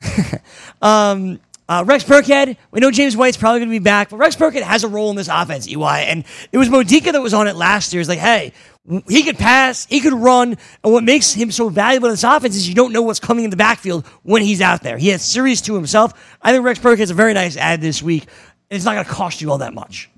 [0.82, 2.56] um, uh, Rex Burkhead.
[2.72, 5.08] We know James White's probably going to be back, but Rex Burkhead has a role
[5.10, 5.68] in this offense.
[5.68, 8.00] EY, and it was Modica that was on it last year.
[8.00, 8.52] It's like, hey,
[9.08, 12.56] he could pass, he could run, and what makes him so valuable in this offense
[12.56, 14.98] is you don't know what's coming in the backfield when he's out there.
[14.98, 16.12] He has series to himself.
[16.42, 18.26] I think Rex Burkhead's a very nice add this week,
[18.68, 20.10] it's not going to cost you all that much.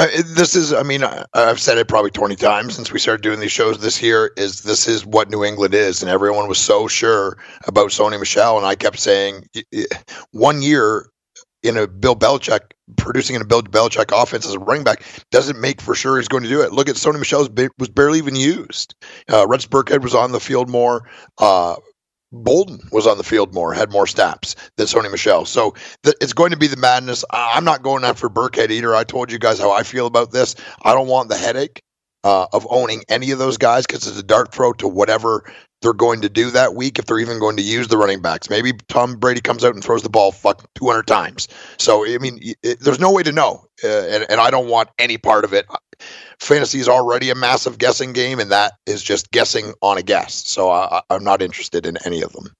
[0.00, 3.22] Uh, this is, I mean, I, I've said it probably 20 times since we started
[3.22, 4.32] doing these shows this year.
[4.38, 8.56] Is this is what New England is, and everyone was so sure about Sony Michel,
[8.56, 9.44] and I kept saying
[10.32, 11.10] one year
[11.62, 12.60] in a Bill Belichick
[12.96, 16.28] producing in a Bill Belichick offense as a running back doesn't make for sure he's
[16.28, 16.72] going to do it.
[16.72, 18.94] Look at Sony Michel's was barely even used.
[19.28, 21.10] Uh, Burkhead was on the field more.
[21.38, 21.76] Uh,
[22.32, 25.44] Bolden was on the field more, had more snaps than Sony Michel.
[25.44, 27.24] So th- it's going to be the madness.
[27.30, 28.94] I- I'm not going after Burkhead either.
[28.94, 30.54] I told you guys how I feel about this.
[30.82, 31.82] I don't want the headache
[32.24, 35.50] uh, of owning any of those guys because it's a dart throw to whatever
[35.82, 38.50] they're going to do that week if they're even going to use the running backs.
[38.50, 41.48] Maybe Tom Brady comes out and throws the ball fuck 200 times.
[41.78, 44.90] So I mean, it, there's no way to know, uh, and, and I don't want
[44.98, 45.66] any part of it.
[46.38, 50.34] Fantasy is already a massive guessing game, and that is just guessing on a guess.
[50.46, 52.54] So I, I- I'm not interested in any of them.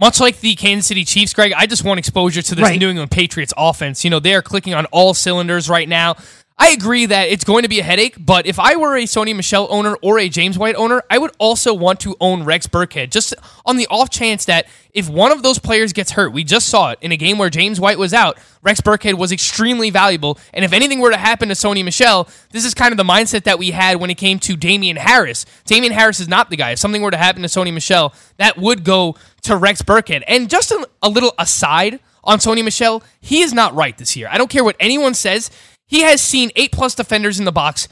[0.00, 2.78] Much like the Kansas City Chiefs, Greg, I just want exposure to this Right.
[2.80, 4.02] New England Patriots offense.
[4.02, 6.16] You know, they are clicking on all cylinders right now.
[6.58, 9.34] I agree that it's going to be a headache, but if I were a Sony
[9.34, 13.10] Michel owner or a James White owner, I would also want to own Rex Burkhead,
[13.10, 13.34] just
[13.64, 16.90] on the off chance that if one of those players gets hurt, we just saw
[16.90, 20.38] it in a game where James White was out, Rex Burkhead was extremely valuable.
[20.52, 23.44] And if anything were to happen to Sony Michel, this is kind of the mindset
[23.44, 25.46] that we had when it came to Damien Harris.
[25.64, 26.72] Damien Harris is not the guy.
[26.72, 30.22] If something were to happen to Sony Michel, that would go to Rex Burkhead.
[30.28, 34.28] And just a, a little aside on Sony Michel, he is not right this year.
[34.30, 35.50] I don't care what anyone says.
[35.86, 37.88] He has seen eight plus defenders in the box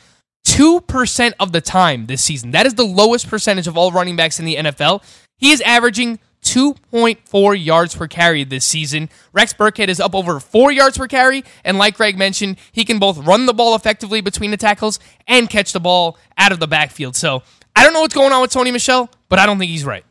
[0.47, 2.53] 2% of the time this season.
[2.53, 5.03] That is the lowest percentage of all running backs in the NFL.
[5.37, 9.11] He is averaging 2.4 yards per carry this season.
[9.33, 12.99] Rex Burkhead is up over 4 yards per carry, and like Greg mentioned, he can
[12.99, 16.67] both run the ball effectively between the tackles and catch the ball out of the
[16.67, 17.17] backfield.
[17.17, 17.43] So
[17.77, 20.05] I don't know what's going on with Tony Michelle, but I don't think he's right.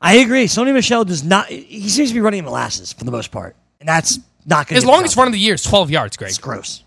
[0.00, 0.46] I agree.
[0.46, 1.46] Sony Michel does not.
[1.46, 4.74] He seems to be running in molasses for the most part, and that's not going
[4.74, 6.30] His longest run of the year is 12 yards, Greg.
[6.30, 6.82] It's gross.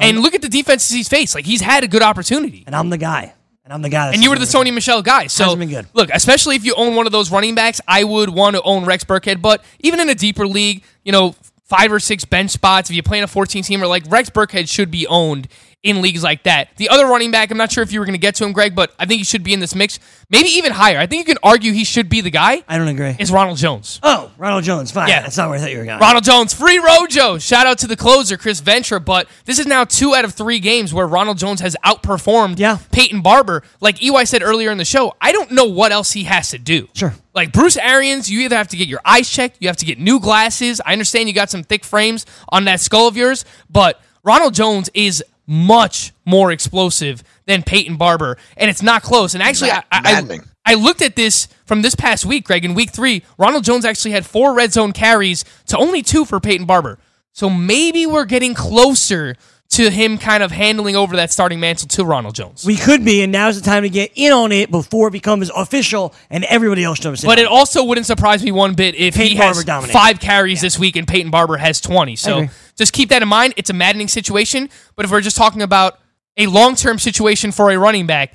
[0.00, 1.34] And look at the defenses he's faced.
[1.34, 2.64] Like he's had a good opportunity.
[2.66, 3.34] And I'm the guy.
[3.64, 4.06] And I'm the guy.
[4.06, 5.26] That's And you were the Sony Michel guy.
[5.26, 5.86] So Hasn't been good.
[5.92, 8.84] look, especially if you own one of those running backs, I would want to own
[8.86, 9.42] Rex Burkhead.
[9.42, 11.34] But even in a deeper league, you know,
[11.64, 14.90] five or six bench spots, if you're playing a 14 teamer, like Rex Burkhead should
[14.90, 15.48] be owned
[15.82, 16.76] in leagues like that.
[16.76, 18.52] The other running back, I'm not sure if you were going to get to him,
[18.52, 20.00] Greg, but I think he should be in this mix.
[20.28, 20.98] Maybe even higher.
[20.98, 22.64] I think you can argue he should be the guy.
[22.68, 23.14] I don't agree.
[23.18, 24.00] Is Ronald Jones.
[24.02, 24.90] Oh, Ronald Jones.
[24.90, 25.08] Fine.
[25.08, 25.22] Yeah.
[25.22, 26.00] That's not where I thought you were going.
[26.00, 27.38] Ronald Jones, free Rojo.
[27.38, 29.00] Shout out to the closer, Chris Ventura.
[29.00, 32.78] But this is now two out of three games where Ronald Jones has outperformed yeah.
[32.90, 33.62] Peyton Barber.
[33.80, 36.58] Like EY said earlier in the show, I don't know what else he has to
[36.58, 36.88] do.
[36.94, 37.14] Sure.
[37.34, 40.00] Like Bruce Arians, you either have to get your eyes checked, you have to get
[40.00, 40.80] new glasses.
[40.84, 44.90] I understand you got some thick frames on that skull of yours, but Ronald Jones
[44.92, 49.34] is much more explosive than Peyton Barber, and it's not close.
[49.34, 50.38] And actually, I, I.
[50.66, 52.62] I looked at this from this past week, Greg.
[52.62, 56.40] In week three, Ronald Jones actually had four red zone carries to only two for
[56.40, 56.98] Peyton Barber.
[57.32, 59.34] So maybe we're getting closer
[59.70, 62.64] to him kind of handling over that starting mantle to Ronald Jones.
[62.64, 65.50] We could be, and now's the time to get in on it before it becomes
[65.54, 67.28] official and everybody else jumps in.
[67.28, 69.92] But it also wouldn't surprise me one bit if Peyton he has Barber dominates.
[69.92, 72.16] five carries this week and Peyton Barber has 20.
[72.16, 72.50] So agree.
[72.78, 73.54] Just keep that in mind.
[73.56, 74.70] It's a maddening situation.
[74.96, 75.98] But if we're just talking about
[76.36, 78.34] a long term situation for a running back,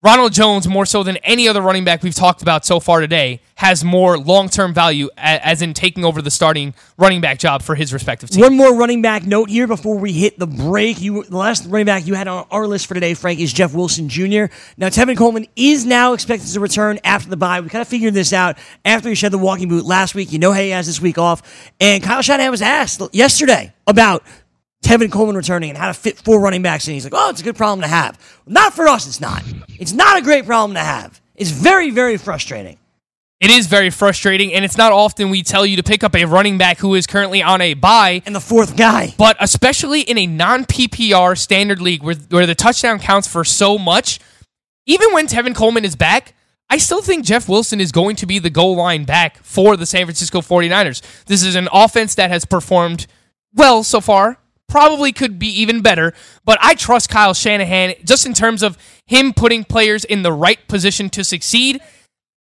[0.00, 3.40] Ronald Jones, more so than any other running back we've talked about so far today,
[3.56, 7.74] has more long term value as in taking over the starting running back job for
[7.74, 8.42] his respective team.
[8.42, 11.00] One more running back note here before we hit the break.
[11.00, 13.74] You, the last running back you had on our list for today, Frank, is Jeff
[13.74, 14.44] Wilson Jr.
[14.76, 17.60] Now, Tevin Coleman is now expected to return after the bye.
[17.60, 20.30] We kind of figured this out after he shed the walking boot last week.
[20.30, 21.42] You know, hey, he has this week off.
[21.80, 24.22] And Kyle Shanahan was asked yesterday about
[24.82, 26.94] Tevin Coleman returning and how to fit four running backs in.
[26.94, 28.18] He's like, oh, it's a good problem to have.
[28.46, 29.42] Not for us, it's not.
[29.78, 31.20] It's not a great problem to have.
[31.34, 32.78] It's very, very frustrating.
[33.40, 36.24] It is very frustrating, and it's not often we tell you to pick up a
[36.24, 38.20] running back who is currently on a bye.
[38.26, 39.14] And the fourth guy.
[39.16, 43.78] But especially in a non PPR standard league where, where the touchdown counts for so
[43.78, 44.18] much,
[44.86, 46.34] even when Tevin Coleman is back,
[46.68, 49.86] I still think Jeff Wilson is going to be the goal line back for the
[49.86, 51.24] San Francisco 49ers.
[51.26, 53.06] This is an offense that has performed
[53.54, 54.38] well so far.
[54.68, 56.12] Probably could be even better,
[56.44, 60.58] but I trust Kyle Shanahan just in terms of him putting players in the right
[60.68, 61.80] position to succeed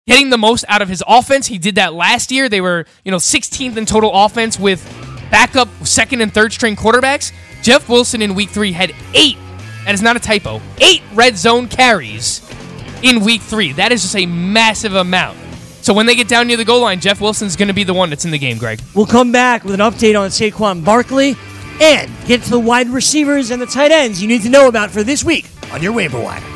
[0.06, 1.46] getting the most out of his offense.
[1.46, 2.48] He did that last year.
[2.48, 4.84] They were, you know, 16th in total offense with
[5.30, 7.32] backup second and third string quarterbacks.
[7.62, 9.36] Jeff Wilson in week three had eight,
[9.84, 12.48] that is not a typo, eight red zone carries
[13.02, 13.72] in week three.
[13.72, 15.38] That is just a massive amount.
[15.82, 17.94] So when they get down near the goal line, Jeff Wilson's going to be the
[17.94, 18.80] one that's in the game, Greg.
[18.94, 21.36] We'll come back with an update on Saquon Barkley
[21.80, 24.90] and get to the wide receivers and the tight ends you need to know about
[24.90, 26.55] for this week on your waiver wire.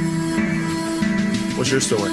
[1.61, 2.09] What's your story?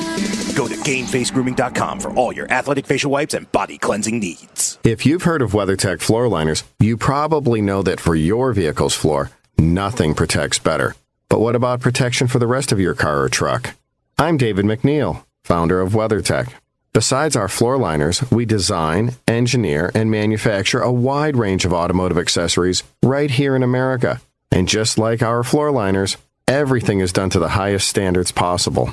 [0.55, 4.79] Go to GameFaceGrooming.com for all your athletic facial wipes and body cleansing needs.
[4.85, 9.31] If you've heard of WeatherTech floor liners, you probably know that for your vehicle's floor,
[9.57, 10.97] nothing protects better.
[11.31, 13.75] But what about protection for the rest of your car or truck?
[14.19, 16.53] I'm David McNeil, founder of WeatherTech.
[16.93, 22.83] Besides our floor liners, we design, engineer, and manufacture a wide range of automotive accessories
[23.03, 24.21] right here in America.
[24.53, 28.93] And just like our floor liners, everything is done to the highest standards possible.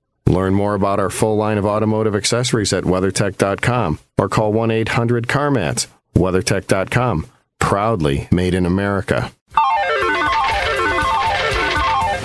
[0.27, 5.27] Learn more about our full line of automotive accessories at WeatherTech.com or call 1 800
[5.27, 5.87] CarMats.
[6.15, 7.27] WeatherTech.com.
[7.59, 9.31] Proudly made in America.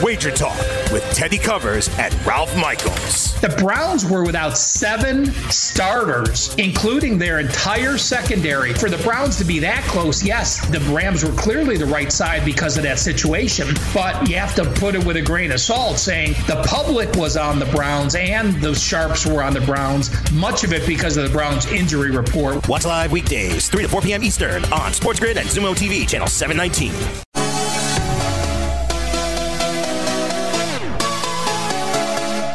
[0.03, 0.59] Wager Talk
[0.93, 3.26] with Teddy Covers and Ralph Michaels.
[3.41, 8.73] The Browns were without seven starters, including their entire secondary.
[8.73, 12.45] For the Browns to be that close, yes, the Rams were clearly the right side
[12.45, 15.99] because of that situation, but you have to put it with a grain of salt
[15.99, 20.65] saying the public was on the Browns and the Sharps were on the Browns, much
[20.65, 22.67] of it because of the Browns injury report.
[22.69, 24.23] Watch live weekdays, 3 to 4 p.m.
[24.23, 27.26] Eastern on Sports Grid and Zumo TV, channel 719.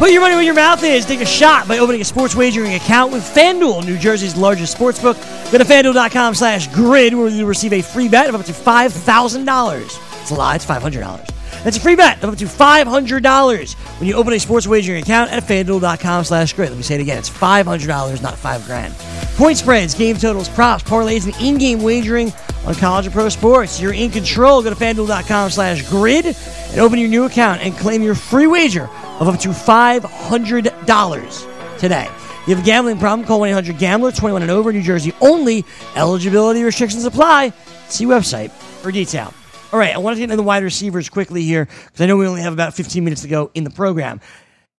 [0.02, 1.06] Put your money where your mouth is.
[1.06, 5.14] Take a shot by opening a sports wagering account with FanDuel, New Jersey's largest sportsbook.
[5.52, 9.82] Go to fanduel.com slash grid where you'll receive a free bet of up to $5,000.
[10.22, 11.64] It's a lie, it's $500.
[11.64, 15.32] That's a free bet of up to $500 when you open a sports wagering account
[15.32, 16.70] at fanduel.com slash grid.
[16.70, 17.20] Let me say it again.
[17.20, 18.96] It's $500, not 5 grand.
[19.36, 22.34] Point spreads, game totals, props, parlays, and in-game wagering
[22.66, 23.80] on college and pro sports.
[23.80, 24.64] You're in control.
[24.64, 28.90] Go to fanduel.com slash grid and open your new account and claim your free wager
[29.22, 32.10] of up to $500 today.
[32.48, 33.28] You have a gambling problem?
[33.28, 35.64] Call 1-800-GAMBLER, 21 and over, New Jersey only.
[35.96, 37.54] Eligibility restrictions apply.
[37.88, 39.32] See website for detail.
[39.72, 42.18] All right, I want to get into the wide receivers quickly here because I know
[42.18, 44.22] we only have about 15 minutes to go in the program.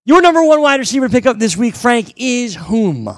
[0.04, 3.08] Your number one wide receiver to pick up this week, Frank, is whom?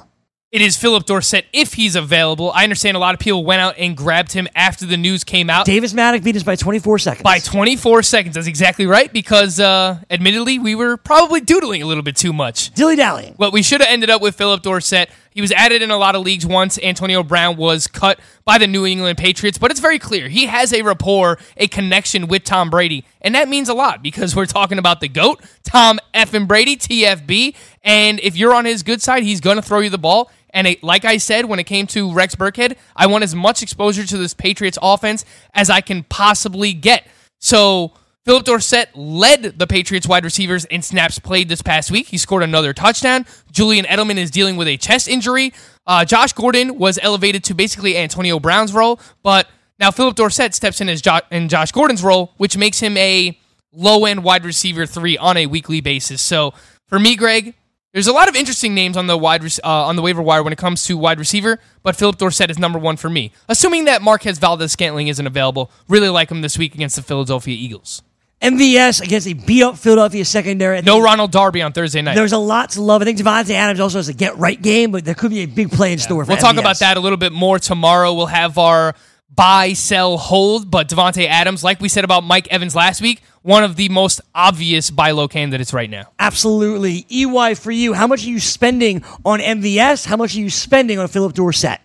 [0.55, 2.53] It is Phillip Dorsett if he's available.
[2.53, 5.51] I understand a lot of people went out and grabbed him after the news came
[5.51, 5.67] out.
[5.67, 7.25] Davis Mattek beat us by 24 seconds.
[7.25, 8.37] By 24 seconds.
[8.37, 12.73] That's exactly right because, uh, admittedly, we were probably doodling a little bit too much.
[12.73, 13.35] Dilly dallying.
[13.37, 15.11] Well, we should have ended up with Phillip Dorsett.
[15.33, 18.69] He was added in a lot of leagues once Antonio Brown was cut by the
[18.69, 22.71] New England Patriots, but it's very clear he has a rapport, a connection with Tom
[22.71, 26.35] Brady, and that means a lot because we're talking about the GOAT, Tom F.
[26.35, 29.91] and Brady, TFB, and if you're on his good side, he's going to throw you
[29.91, 30.31] the ball.
[30.55, 33.63] And it, like I said, when it came to Rex Burkhead, I want as much
[33.63, 37.07] exposure to this Patriots offense as I can possibly get.
[37.41, 37.93] So
[38.25, 42.07] Phillip Dorsett led the Patriots wide receivers in snaps played this past week.
[42.07, 43.27] He scored another touchdown.
[43.53, 45.53] Julian Edelman is dealing with a chest injury.
[45.87, 49.49] Uh, Josh Gordon was elevated to basically Antonio Brown's role, but
[49.79, 53.39] now Phillip Dorsett steps in as jo- in Josh Gordon's role, which makes him a
[53.73, 56.23] low end wide receiver three on a weekly basis.
[56.23, 56.55] So
[56.87, 57.55] for me, Greg,
[57.95, 60.53] there's a lot of interesting names on the wide uh, on the waiver wire when
[60.53, 63.33] it comes to wide receiver, but Phillip Dorsett is number one for me.
[63.49, 68.03] Assuming that Marquez Valdes-Scantling isn't available, really like him this week against the Philadelphia Eagles.
[68.43, 70.83] MVS against a beat up Philadelphia secondary.
[70.83, 72.17] No Ronald Darby on Thursday night.
[72.17, 73.01] There's a lot to love.
[73.01, 75.47] I think Davante Adams also has a get right game, but there could be a
[75.47, 78.13] big play in store for We'll talk about that a little bit more tomorrow.
[78.13, 78.95] We'll have our
[79.35, 80.71] buy, sell, hold.
[80.71, 84.21] But Davante Adams, like we said about Mike Evans last week, one of the most
[84.35, 86.05] obvious buy low candidates right now.
[86.19, 87.07] Absolutely.
[87.11, 87.93] EY for you.
[87.93, 90.07] How much are you spending on MVS?
[90.07, 91.81] How much are you spending on Phillip Dorsett?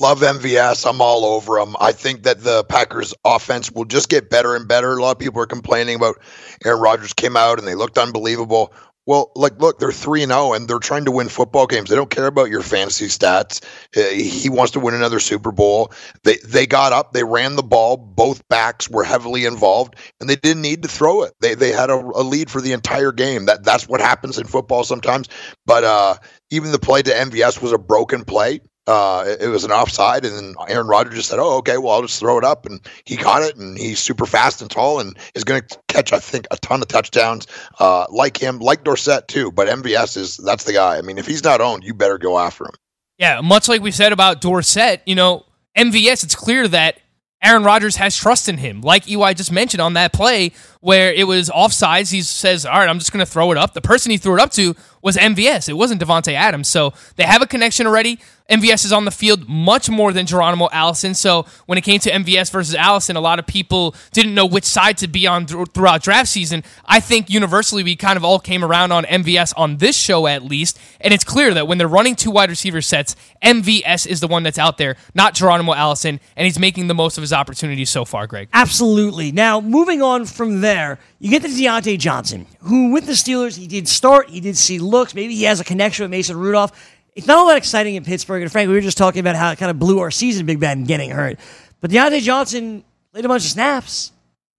[0.00, 0.88] Love MVS.
[0.88, 1.76] I'm all over him.
[1.80, 4.92] I think that the Packers offense will just get better and better.
[4.94, 6.20] A lot of people are complaining about
[6.64, 8.72] Aaron Rodgers came out and they looked unbelievable.
[9.06, 11.90] Well, like, look, they're 3 and 0 and they're trying to win football games.
[11.90, 13.62] They don't care about your fantasy stats.
[13.94, 15.92] Uh, he wants to win another Super Bowl.
[16.22, 17.98] They they got up, they ran the ball.
[17.98, 21.34] Both backs were heavily involved and they didn't need to throw it.
[21.40, 23.44] They they had a, a lead for the entire game.
[23.44, 25.28] That that's what happens in football sometimes.
[25.66, 26.16] But uh
[26.50, 28.60] even the play to MVS was a broken play.
[28.86, 31.92] Uh, it, it was an offside, and then Aaron Rodgers just said, "Oh, okay, well,
[31.92, 35.00] I'll just throw it up," and he caught it, and he's super fast and tall,
[35.00, 37.46] and is going to catch, I think, a ton of touchdowns.
[37.78, 40.98] Uh, like him, like Dorsett too, but MVS is that's the guy.
[40.98, 42.74] I mean, if he's not owned, you better go after him.
[43.18, 45.44] Yeah, much like we said about Dorsett, you know,
[45.78, 46.98] MVS, it's clear that
[47.42, 48.80] Aaron Rodgers has trust in him.
[48.80, 50.52] Like EY just mentioned on that play
[50.84, 53.72] where it was offsides, he says, All right, I'm just going to throw it up.
[53.72, 55.68] The person he threw it up to was MVS.
[55.68, 56.68] It wasn't Davante Adams.
[56.68, 58.18] So they have a connection already.
[58.50, 61.14] MVS is on the field much more than Geronimo Allison.
[61.14, 64.64] So when it came to MVS versus Allison, a lot of people didn't know which
[64.64, 66.62] side to be on th- throughout draft season.
[66.84, 70.42] I think universally we kind of all came around on MVS on this show at
[70.42, 70.78] least.
[71.00, 74.42] And it's clear that when they're running two wide receiver sets, MVS is the one
[74.42, 76.20] that's out there, not Geronimo Allison.
[76.36, 78.48] And he's making the most of his opportunities so far, Greg.
[78.52, 79.32] Absolutely.
[79.32, 80.73] Now, moving on from there,
[81.18, 84.78] you get to Diontae Johnson, who with the Steelers, he did start, he did see
[84.78, 85.14] looks.
[85.14, 86.72] Maybe he has a connection with Mason Rudolph.
[87.14, 88.42] It's not all that exciting in Pittsburgh.
[88.42, 90.60] And frankly, we were just talking about how it kind of blew our season, Big
[90.60, 91.38] Ben getting hurt.
[91.80, 94.12] But Diontae Johnson played a bunch of snaps.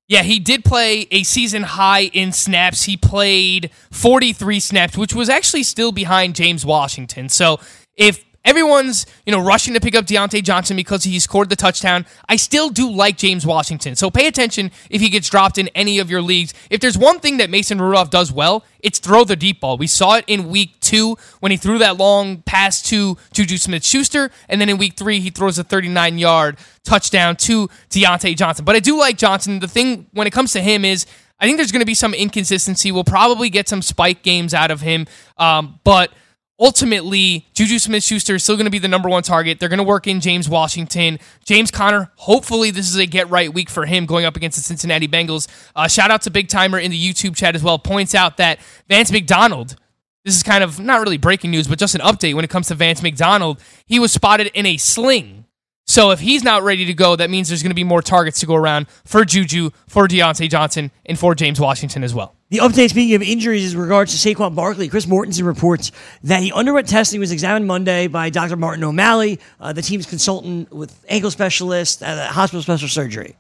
[0.07, 2.84] Yeah, he did play a season high in snaps.
[2.84, 7.30] He played 43 snaps, which was actually still behind James Washington.
[7.30, 7.59] So
[7.95, 12.06] if everyone's, you know, rushing to pick up Diontae Johnson because he scored the touchdown,
[12.30, 13.96] I still do like James Washington.
[13.96, 16.54] So pay attention if he gets dropped in any of your leagues.
[16.70, 19.78] If there's one thing that Mason Rudolph does well, it's throw the deep ball.
[19.78, 23.84] We saw it in week two when he threw that long pass to Juju Smith
[23.84, 24.30] Schuster.
[24.48, 28.64] And then in week three, he throws a 39 yard touchdown to Diontae Johnson.
[28.64, 29.60] But I do like Johnson.
[29.60, 31.08] The thing when it comes to him is
[31.39, 32.91] I think there's going to be some inconsistency.
[32.91, 35.08] We'll probably get some spike games out of him.
[35.38, 36.12] Um, but
[36.60, 39.60] ultimately, Juju Smith Schuster is still going to be the number one target.
[39.60, 41.20] They're going to work in James Washington.
[41.43, 44.64] James Conner, hopefully, this is a get right week for him going up against the
[44.64, 45.47] Cincinnati Bengals.
[45.76, 47.80] Uh, shout out to Big Timer in the YouTube chat as well.
[47.80, 49.76] Points out that Vance McDonald.
[50.24, 52.68] This is kind of not really breaking news, but just an update when it comes
[52.70, 53.62] to Vance McDonald.
[53.86, 55.45] He was spotted in a sling.
[55.88, 58.39] So if he's not ready to go, that means there's going to be more targets
[58.39, 62.36] to go around for Juju, for Diontae Johnson, and for James Washington as well.
[62.50, 64.88] The update, speaking of injuries, is in regards to Saquon Barkley.
[64.88, 65.91] Chris Mortensen reports
[66.24, 68.56] that he underwent testing, was examined Monday by Dr.
[68.56, 73.36] Martin O'Malley, uh, the team's consultant with ankle specialist at a hospital special surgery.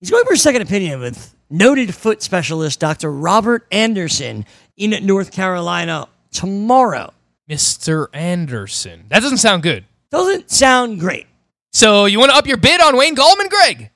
[0.00, 3.12] He's going for a second opinion with noted foot specialist Dr.
[3.12, 7.12] Robert Anderson in North Carolina tomorrow.
[7.48, 8.08] Mr.
[8.12, 9.04] Anderson.
[9.10, 9.84] That doesn't sound good.
[10.10, 11.26] Doesn't sound great.
[11.72, 13.90] So you want to up your bid on Wayne Gallman, Greg?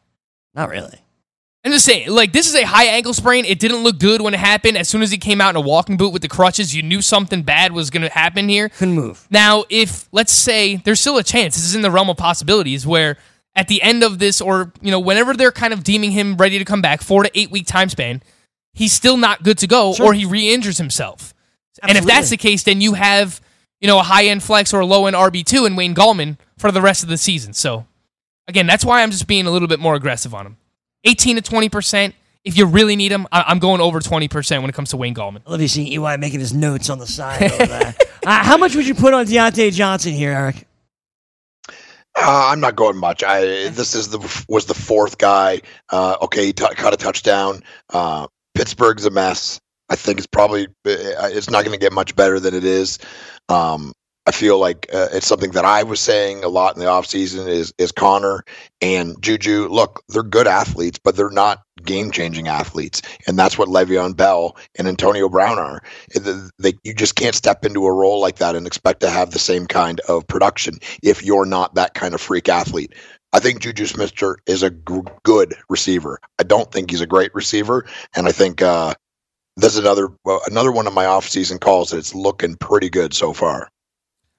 [0.54, 0.98] Not really.
[1.68, 3.44] I'm just saying, like, this is a high ankle sprain.
[3.44, 4.78] It didn't look good when it happened.
[4.78, 7.02] As soon as he came out in a walking boot with the crutches, you knew
[7.02, 8.70] something bad was going to happen here.
[8.70, 9.26] Couldn't move.
[9.28, 12.86] Now, if, let's say, there's still a chance, this is in the realm of possibilities,
[12.86, 13.18] where
[13.54, 16.58] at the end of this, or, you know, whenever they're kind of deeming him ready
[16.58, 18.22] to come back, four to eight week time span,
[18.72, 20.06] he's still not good to go, Sure.
[20.06, 21.34] or he re injures himself.
[21.82, 23.42] And if that's the case, then you have,
[23.78, 26.72] you know, a high end flex or a low end RB2 in Wayne Gallman for
[26.72, 27.52] the rest of the season.
[27.52, 27.84] So,
[28.46, 30.56] again, that's why I'm just being a little bit more aggressive on him.
[31.04, 32.12] 18 to 20%.
[32.44, 35.14] If you really need him, I- I'm going over 20% when it comes to Wayne
[35.14, 35.42] Gallman.
[35.46, 37.94] I love you seeing EY making his notes on the side over there.
[38.26, 40.66] uh, how much would you put on Diontae Johnson here, Eric?
[42.20, 43.22] Uh, I'm not going much.
[43.22, 44.18] I this is the
[44.48, 45.60] was the fourth guy.
[45.90, 47.62] Uh, okay, he t- caught a touchdown.
[47.90, 49.60] Uh, Pittsburgh's a mess.
[49.88, 52.98] I think it's probably uh, it's not going to get much better than it is.
[53.48, 53.92] Um,
[54.28, 57.48] I feel like uh, it's something that I was saying a lot in the offseason
[57.48, 58.44] is is Conner
[58.82, 59.68] and Juju.
[59.68, 64.54] Look, they're good athletes, but they're not game changing athletes, and that's what Le'Veon Bell
[64.76, 65.82] and Antonio Brown are.
[66.58, 69.38] They, you just can't step into a role like that and expect to have the
[69.38, 72.94] same kind of production if you're not that kind of freak athlete.
[73.32, 74.12] I think Juju Smith
[74.46, 76.20] is a g- good receiver.
[76.38, 78.92] I don't think he's a great receiver, and I think uh,
[79.56, 80.10] there's another
[80.46, 83.70] another one of my offseason calls that's looking pretty good so far.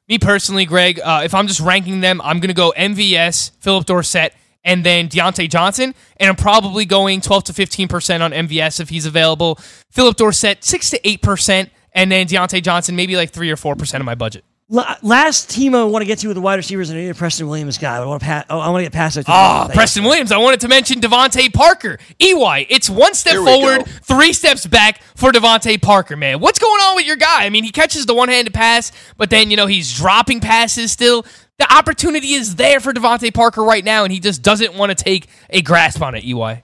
[0.10, 3.86] Me personally, Greg, uh, if I'm just ranking them, I'm going to go MVS, Phillip
[3.86, 4.34] Dorsett,
[4.64, 5.94] and then Diontae Johnson.
[6.18, 9.60] And I'm probably going 12 to 15% on MVS if he's available.
[9.92, 11.70] Phillip Dorsett, 6 to 8%.
[11.94, 14.44] And then Diontae Johnson, maybe like 3 or 4% of my budget.
[14.72, 17.10] La- last team I want to get to with the wide receivers, and I need
[17.10, 17.98] a Preston Williams guy.
[17.98, 18.46] I want to pass.
[18.52, 19.26] Oh, I want to get past it.
[19.28, 20.32] Ah, Preston Williams.
[20.32, 21.98] I wanted to mention DeVante Parker.
[22.20, 23.92] EY, it's one step forward, go.
[24.04, 26.40] three steps back for DeVante Parker, man.
[26.40, 27.46] What's going on with your guy?
[27.46, 30.92] I mean, he catches the one handed pass, but then, you know, he's dropping passes
[30.92, 31.26] still.
[31.58, 35.04] The opportunity is there for DeVante Parker right now, and he just doesn't want to
[35.04, 36.64] take a grasp on it, EY.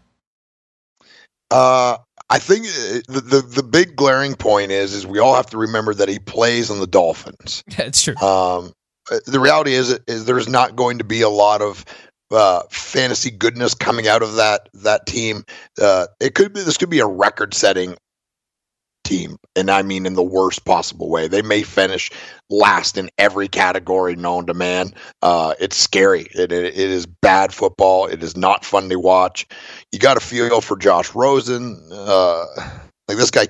[1.49, 1.97] Uh,
[2.29, 5.57] I think uh, the, the the big glaring point is is we all have to
[5.57, 7.63] remember that he plays on the Dolphins.
[7.77, 8.15] That's true.
[8.17, 8.73] Um,
[9.11, 11.85] uh, the reality is is there's not going to be a lot of
[12.31, 15.45] uh, fantasy goodness coming out of that that team.
[15.79, 17.95] Uh, it could be this could be a record setting
[19.05, 21.27] team, and I mean in the worst possible way.
[21.27, 22.11] They may finish
[22.49, 24.93] last in every category known to man.
[25.21, 26.27] Uh, it's scary.
[26.33, 28.07] It, it, it is bad football.
[28.07, 29.47] It is not fun to watch.
[29.91, 31.81] You got to feel for Josh Rosen.
[31.91, 32.45] Uh,
[33.07, 33.47] like this guy,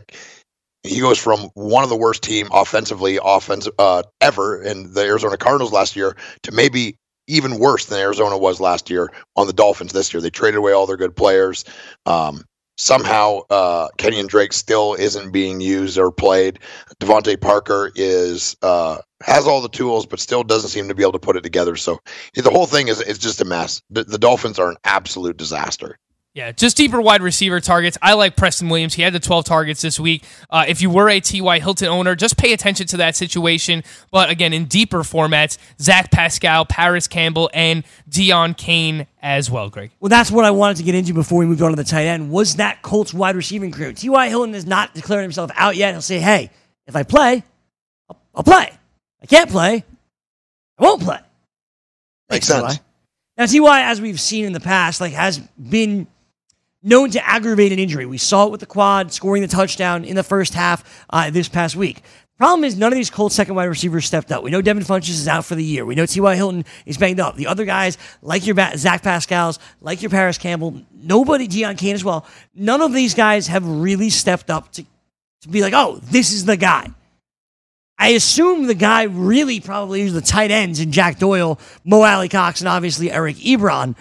[0.84, 5.38] he goes from one of the worst team offensively, offense uh, ever in the Arizona
[5.38, 6.98] Cardinals last year to maybe
[7.28, 10.22] even worse than Arizona was last year on the Dolphins this year.
[10.22, 11.66] They traded away all their good players.
[12.06, 12.44] Um,
[12.78, 16.60] somehow, uh, Kenyan Drake still isn't being used or played.
[17.00, 21.14] DeVante Parker is uh, has all the tools, but still doesn't seem to be able
[21.14, 21.76] to put it together.
[21.76, 22.00] So
[22.36, 23.82] the whole thing is is just a mess.
[23.90, 25.98] The, the Dolphins are an absolute disaster.
[26.36, 27.98] Yeah, just deeper wide receiver targets.
[28.02, 28.94] I like Preston Williams.
[28.94, 30.26] He had the 12 targets this week.
[30.50, 31.60] Uh, if you were a T.Y.
[31.60, 33.86] Hilton owner, just pay attention to that situation.
[34.12, 39.92] But again, in deeper formats, Zach Pascal, Parris Campbell, and Deon Cain as well, Greg.
[40.02, 42.08] Well, that's what I wanted to get into before we moved on to the tight
[42.08, 42.30] end.
[42.30, 43.94] Was that Colts wide receiving crew?
[43.94, 44.28] T.Y.
[44.28, 45.94] Hilton has not declared himself out yet.
[45.94, 46.52] He'll say, hey,
[46.86, 47.44] if I play,
[48.10, 48.74] I'll, I'll play.
[49.24, 49.86] I can't play,
[50.78, 51.20] I won't play.
[52.30, 52.76] Makes Thanks, sense.
[52.76, 52.86] T.Y.
[53.38, 56.08] Now, T.Y., as we've seen in the past, like has been
[56.86, 58.06] known to aggravate an injury.
[58.06, 61.50] We saw it with the quad, scoring the touchdown in the first half uh, this
[61.50, 62.04] past week.
[62.38, 64.44] Problem is, none of these Colts second wide receivers stepped up.
[64.44, 65.86] We know Devin Funchess is out for the year.
[65.86, 66.36] We know T.Y.
[66.36, 67.38] Hilton is banged up.
[67.38, 71.96] The other guys, like your ba- Zach Pascal's, like your Parris Campbell, nobody, Deon Cain
[71.96, 74.86] as well, none of these guys have really stepped up to,
[75.42, 76.90] to be like, oh, this is the guy.
[77.98, 82.60] I assume the guy really probably is the tight ends in Jack Doyle, Mo Alie-Cox,
[82.60, 83.96] and obviously Eric Ebron.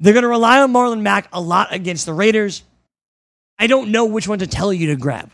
[0.00, 2.62] They're going to rely on Marlon Mack a lot against the Raiders.
[3.58, 5.30] I don't know which one to tell you to grab.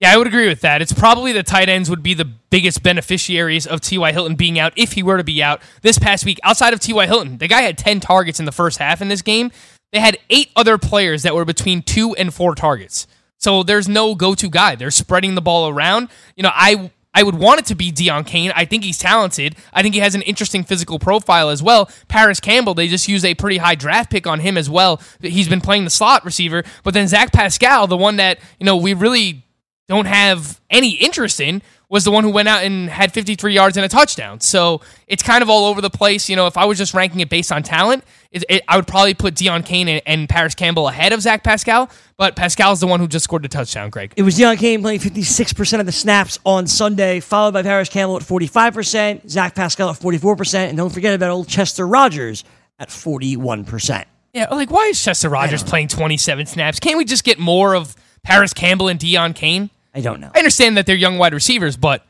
[0.00, 0.80] Yeah, I would agree with that.
[0.80, 4.12] It's probably the tight ends would be the biggest beneficiaries of T.Y.
[4.12, 6.38] Hilton being out if he were to be out this past week.
[6.44, 7.06] Outside of T.Y.
[7.06, 9.50] Hilton, the guy had 10 targets in the first half in this game.
[9.92, 13.08] They had eight other players that were between two and four targets.
[13.38, 14.74] So there's no go to guy.
[14.74, 16.08] They're spreading the ball around.
[16.36, 16.90] You know, I.
[17.18, 18.52] I would want it to be Deon Cain.
[18.54, 19.56] I think he's talented.
[19.72, 21.90] I think he has an interesting physical profile as well.
[22.06, 25.02] Parris Campbell, they just use a pretty high draft pick on him as well.
[25.20, 26.62] He's been playing the slot receiver.
[26.84, 29.44] But then Zach Pascal, the one that, you know, we really
[29.88, 31.60] don't have any interest in.
[31.88, 34.38] was the one who went out and had 53 yards and a touchdown.
[34.38, 36.28] So it's kind of all over the place.
[36.28, 38.86] You know, if I was just ranking it based on talent, it, it, I would
[38.86, 41.90] probably put Deon Cain and, and Parris Campbell ahead of Zach Pascal.
[42.16, 44.12] But Pascal is the one who just scored the touchdown, Greg.
[44.16, 48.16] It was Deon Cain playing 56% of the snaps on Sunday, followed by Parris Campbell
[48.16, 52.44] at 45%, Zach Pascal at 44%, and don't forget about old Chester Rogers
[52.78, 54.04] at 41%.
[54.34, 56.78] Yeah, like why is Chester Rogers playing 27 snaps?
[56.80, 59.70] Can't we just get more of Parris Campbell and Deon Cain?
[59.94, 60.30] I don't know.
[60.34, 62.04] I understand that they're young wide receivers, but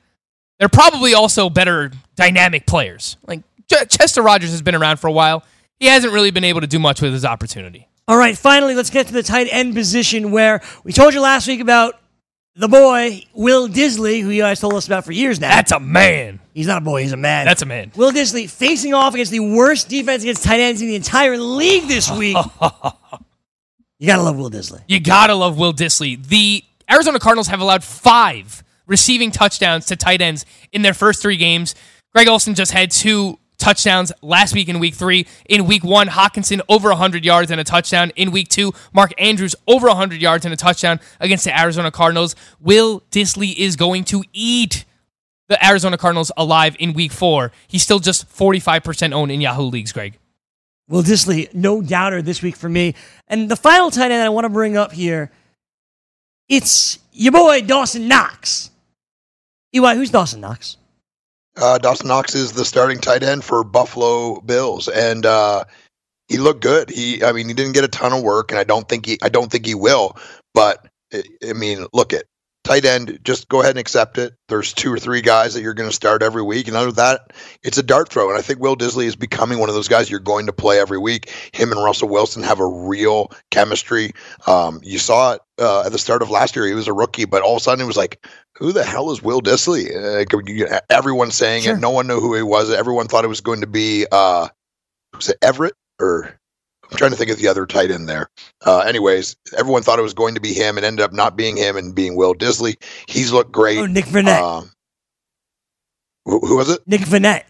[0.59, 3.16] they're probably also better dynamic players.
[3.27, 5.45] Like Chester Rogers has been around for a while.
[5.81, 7.89] He hasn't really been able to do much with his opportunity.
[8.07, 11.47] All right, finally, let's get to the tight end position where we told you last
[11.47, 11.95] week about
[12.57, 15.51] the boy, Will Dissly, who you guys told us about for years now.
[15.51, 16.41] That's a man.
[16.55, 17.45] He's not a boy, he's a man.
[17.47, 17.93] That's a man.
[17.95, 21.87] Will Dissly facing off against the worst defense against tight ends in the entire league
[21.87, 22.37] this week.
[23.99, 24.83] you gotta love Will Dissly.
[24.89, 26.20] You gotta love Will Dissly.
[26.26, 31.37] The Arizona Cardinals have allowed five receiving touchdowns to tight ends in their first three
[31.37, 31.74] games.
[32.14, 35.27] Greg Olsen just had two touchdowns last week in week three.
[35.49, 38.11] In week one, Hockenson over 100 yards and a touchdown.
[38.17, 42.35] In week two, Mark Andrews over 100 yards and a touchdown against the Arizona Cardinals.
[42.61, 44.85] Will Dissly is going to eat
[45.49, 47.53] the Arizona Cardinals alive in week four.
[47.67, 50.19] He's still just 45% owned in Yahoo leagues, Greg.
[50.89, 52.95] Will Dissly, no doubter this week for me.
[53.27, 55.31] And the final tight end I want to bring up here,
[56.49, 58.71] it's your boy Dawson Knox.
[59.75, 60.78] EY, who's Dawson Knox?
[61.59, 65.65] Uh, Dawson Knox is the starting tight end for Buffalo Bills, and uh,
[66.29, 66.89] he looked good.
[66.89, 69.19] He, I mean, he didn't get a ton of work, and I don't think he,
[69.23, 70.17] I don't think he will.
[70.55, 72.25] But I mean, look at
[72.65, 73.19] tight end.
[73.25, 74.35] Just go ahead and accept it.
[74.49, 76.97] There's two or three guys that you're going to start every week, and other than
[76.97, 77.33] that,
[77.63, 78.29] it's a dart throw.
[78.29, 80.79] And I think Will Dissly is becoming one of those guys you're going to play
[80.79, 81.31] every week.
[81.53, 84.13] Him and Russell Wilson have a real chemistry.
[84.47, 86.67] Um, you saw it uh, at the start of last year.
[86.67, 88.25] He was a rookie, but all of a sudden it was like,
[88.59, 89.91] who the hell is Will Dissly?
[89.95, 91.77] Uh, everyone saying Sure.
[91.77, 91.81] it.
[91.81, 92.71] No one knew who he was.
[92.71, 94.49] Everyone thought it was going to be uh,
[95.15, 96.35] was it Everett or
[96.91, 98.31] I'm trying to think of the other tight end there.
[98.65, 101.57] Uh, anyways, everyone thought it was going to be him and ended up not being
[101.57, 102.77] him and being Will Dissly.
[103.07, 103.79] He's looked great.
[103.79, 104.41] Oh, Nick Vannett.
[104.41, 104.71] Um,
[106.25, 106.81] who, who was it?
[106.87, 107.45] Nick Vannett.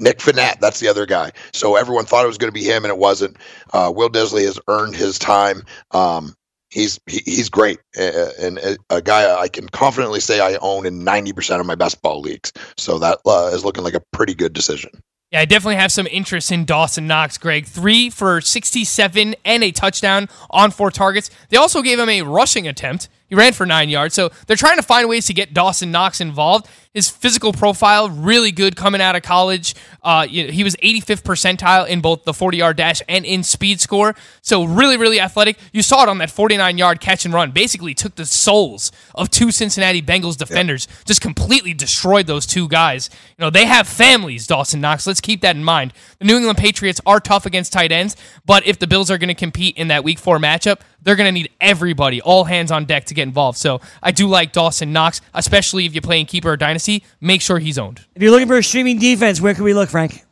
[0.00, 1.32] Nick Finette, that's the other guy.
[1.52, 3.36] So everyone thought it was going to be him, and it wasn't.
[3.72, 5.64] Uh, Will Dissly has earned his time.
[5.90, 6.36] Um,
[6.70, 8.58] he's he, he's great, and
[8.90, 12.20] a, guy I can confidently say I own in ninety percent of my best ball
[12.20, 12.52] leagues.
[12.76, 14.90] So that uh, is looking like a pretty good decision.
[15.30, 17.66] Yeah, I definitely have some interest in Dawson Knox, Greg.
[17.66, 21.30] Three for 67 and a touchdown on four targets.
[21.50, 23.10] They also gave him a rushing attempt.
[23.28, 24.14] He ran for nine yards.
[24.14, 26.66] So they're trying to find ways to get Dawson Knox involved.
[26.94, 29.74] His physical profile, really good coming out of college.
[30.02, 33.42] Uh, you know, he was 85th percentile in both the 40 yard dash and in
[33.42, 34.14] speed score.
[34.40, 35.58] So really, really athletic.
[35.72, 37.50] You saw it on that 49 yard catch and run.
[37.50, 43.10] Basically took the souls of two Cincinnati Bengals defenders, just completely destroyed those two guys.
[43.36, 45.06] You know, they have families, Dawson Knox.
[45.06, 45.92] Let's keep that in mind.
[46.18, 48.16] The New England Patriots are tough against tight ends,
[48.46, 51.28] but if the Bills are going to compete in that week four matchup, they're going
[51.28, 53.58] to need everybody, all hands on deck to get involved.
[53.58, 57.04] So I do like Dawson Knox, especially if you're playing keeper or dynasty.
[57.20, 58.04] Make sure he's owned.
[58.14, 60.24] If you're looking for a streaming defense, where can we look, Frank?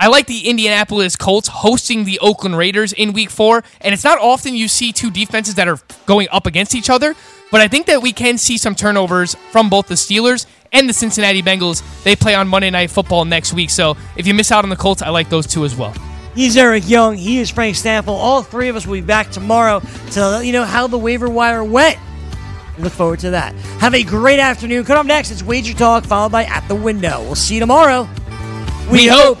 [0.00, 3.64] I like the Indianapolis Colts hosting the Oakland Raiders in week four.
[3.80, 7.16] And it's not often you see two defenses that are going up against each other,
[7.50, 10.92] but I think that we can see some turnovers from both the Steelers and the
[10.92, 11.82] Cincinnati Bengals.
[12.04, 13.70] They play on Monday Night Football next week.
[13.70, 15.94] So if you miss out on the Colts, I like those two as well.
[16.38, 17.16] He's Eric Young.
[17.16, 18.06] He is Frank Stampfl.
[18.06, 19.80] All three of us will be back tomorrow
[20.12, 21.98] to let you know how the waiver wire went.
[22.78, 23.56] Look forward to that.
[23.80, 24.84] Have a great afternoon.
[24.84, 27.22] Come up next, it's Wager Talk, followed by At the Window.
[27.22, 28.08] We'll see you tomorrow.
[28.88, 29.40] We, hope.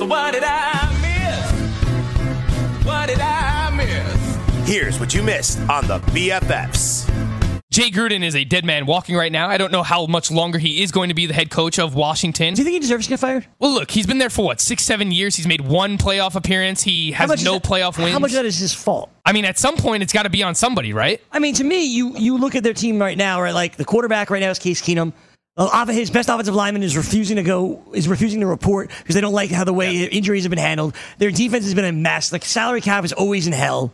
[0.00, 2.86] So what did I miss?
[2.86, 4.66] What did I miss?
[4.66, 7.06] Here's what you missed on the BFFs.
[7.70, 9.50] Jay Gruden is a dead man walking right now.
[9.50, 11.94] I don't know how much longer he is going to be the head coach of
[11.94, 12.54] Washington.
[12.54, 13.46] Do you think he deserves to get fired?
[13.58, 15.36] Well, look, he's been there for what six, seven years.
[15.36, 16.82] He's made one playoff appearance.
[16.82, 18.12] He has no that- playoff wins.
[18.12, 19.10] How much of that is his fault?
[19.26, 21.20] I mean, at some point, it's got to be on somebody, right?
[21.30, 23.52] I mean, to me, you you look at their team right now, right?
[23.52, 25.12] Like the quarterback right now is Case Keenum.
[25.88, 29.34] His best offensive lineman is refusing to go, is refusing to report because they don't
[29.34, 30.94] like how the way injuries have been handled.
[31.18, 32.32] Their defense has been a mess.
[32.32, 33.92] Like salary cap is always in hell.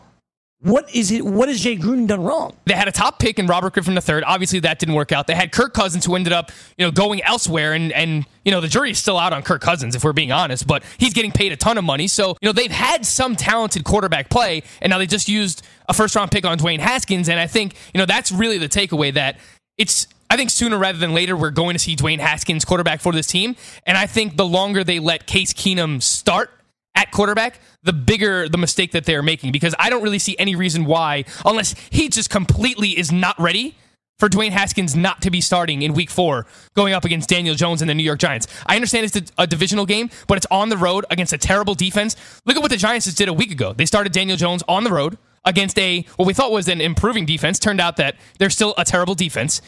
[0.63, 1.25] What is it?
[1.25, 2.57] What has Jay Gruden done wrong?
[2.65, 4.23] They had a top pick in Robert Griffin III.
[4.23, 5.27] Obviously, that didn't work out.
[5.27, 8.63] They had Kirk Cousins, who ended up, you know, going elsewhere, and and you know
[8.63, 10.67] the jury is still out on Kirk Cousins, if we're being honest.
[10.67, 13.85] But he's getting paid a ton of money, so you know they've had some talented
[13.85, 17.39] quarterback play, and now they just used a first round pick on Dwayne Haskins, and
[17.39, 19.39] I think you know that's really the takeaway that
[19.77, 20.07] it's.
[20.29, 23.27] I think sooner rather than later, we're going to see Dwayne Haskins quarterback for this
[23.27, 23.57] team,
[23.87, 26.51] and I think the longer they let Case Keenum start
[26.95, 30.57] at quarterback, the bigger the mistake that they're making because I don't really see any
[30.57, 33.77] reason why, unless he just completely is not ready
[34.19, 37.83] for Dwayne Haskins not to be starting in week four going up against Daniel Jones
[37.83, 38.47] and the New York Giants.
[38.65, 42.17] I understand it's a divisional game, but it's on the road against a terrible defense.
[42.47, 43.75] Look at what the Giants just did a week ago.
[43.75, 47.27] They started Daniel Jones on the road against a, what we thought was an improving
[47.27, 47.59] defense.
[47.59, 49.61] Turned out that they're still a terrible defense.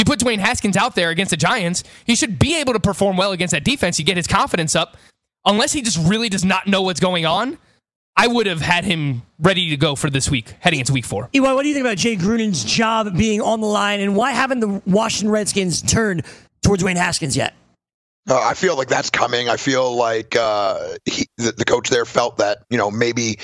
[0.00, 3.18] You put Dwayne Haskins out there against the Giants, he should be able to perform
[3.18, 3.98] well against that defense.
[3.98, 4.96] You get his confidence up
[5.44, 7.58] unless he just really does not know what's going on,
[8.16, 11.28] I would have had him ready to go for this week, heading into week four.
[11.34, 14.32] Eli, what do you think about Jay Gruden's job being on the line, and why
[14.32, 16.24] haven't the Washington Redskins turned
[16.62, 17.52] towards Dwayne Haskins yet?
[18.28, 19.48] Uh, I feel like that's coming.
[19.48, 23.38] I feel like uh, he, the, the coach there felt that you know maybe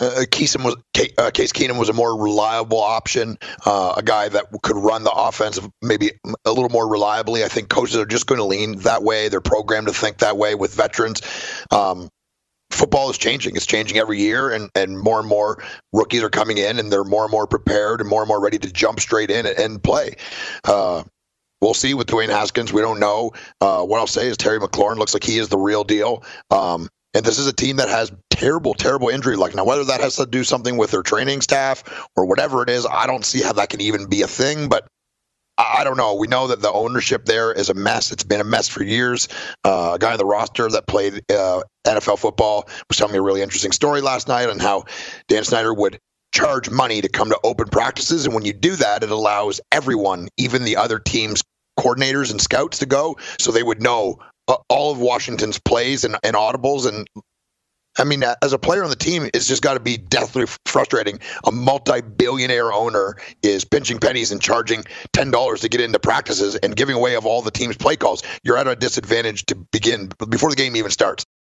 [0.00, 0.76] uh, Keeson was
[1.18, 5.10] uh, Case Keenum was a more reliable option, uh, a guy that could run the
[5.10, 6.12] offense maybe
[6.44, 7.44] a little more reliably.
[7.44, 9.28] I think coaches are just going to lean that way.
[9.28, 11.22] They're programmed to think that way with veterans.
[11.72, 12.08] Um,
[12.70, 13.56] football is changing.
[13.56, 15.62] It's changing every year, and, and more and more
[15.92, 18.58] rookies are coming in, and they're more and more prepared and more and more ready
[18.58, 20.14] to jump straight in and, and play.
[20.64, 21.02] Uh,
[21.60, 22.72] we'll see with Dwayne Haskins.
[22.72, 23.32] We don't know.
[23.60, 26.24] Uh, what I'll say is Terry McLaurin looks like he is the real deal.
[26.50, 29.54] Um, and this is a team that has terrible, terrible injury luck.
[29.54, 31.82] Now, whether that has to do something with their training staff
[32.16, 34.68] or whatever it is, I don't see how that can even be a thing.
[34.68, 34.86] But
[35.58, 36.14] I don't know.
[36.14, 38.12] We know that the ownership there is a mess.
[38.12, 39.28] It's been a mess for years.
[39.64, 43.22] Uh, a guy on the roster that played uh, NFL football was telling me a
[43.22, 44.84] really interesting story last night on how
[45.28, 45.98] Dan Snyder would
[46.32, 48.24] charge money to come to open practices.
[48.24, 51.42] And when you do that, it allows everyone, even the other team's
[51.78, 54.18] coordinators and scouts, to go so they would know
[54.48, 57.06] uh, all of Washington's plays and, and audibles and
[57.98, 61.18] I mean, as a player on the team, it's just got to be deathly frustrating.
[61.44, 66.76] A multi-billionaire owner is pinching pennies and charging ten dollars to get into practices and
[66.76, 68.22] giving away of all the team's play calls.
[68.44, 71.26] You're at a disadvantage to begin before the game even starts.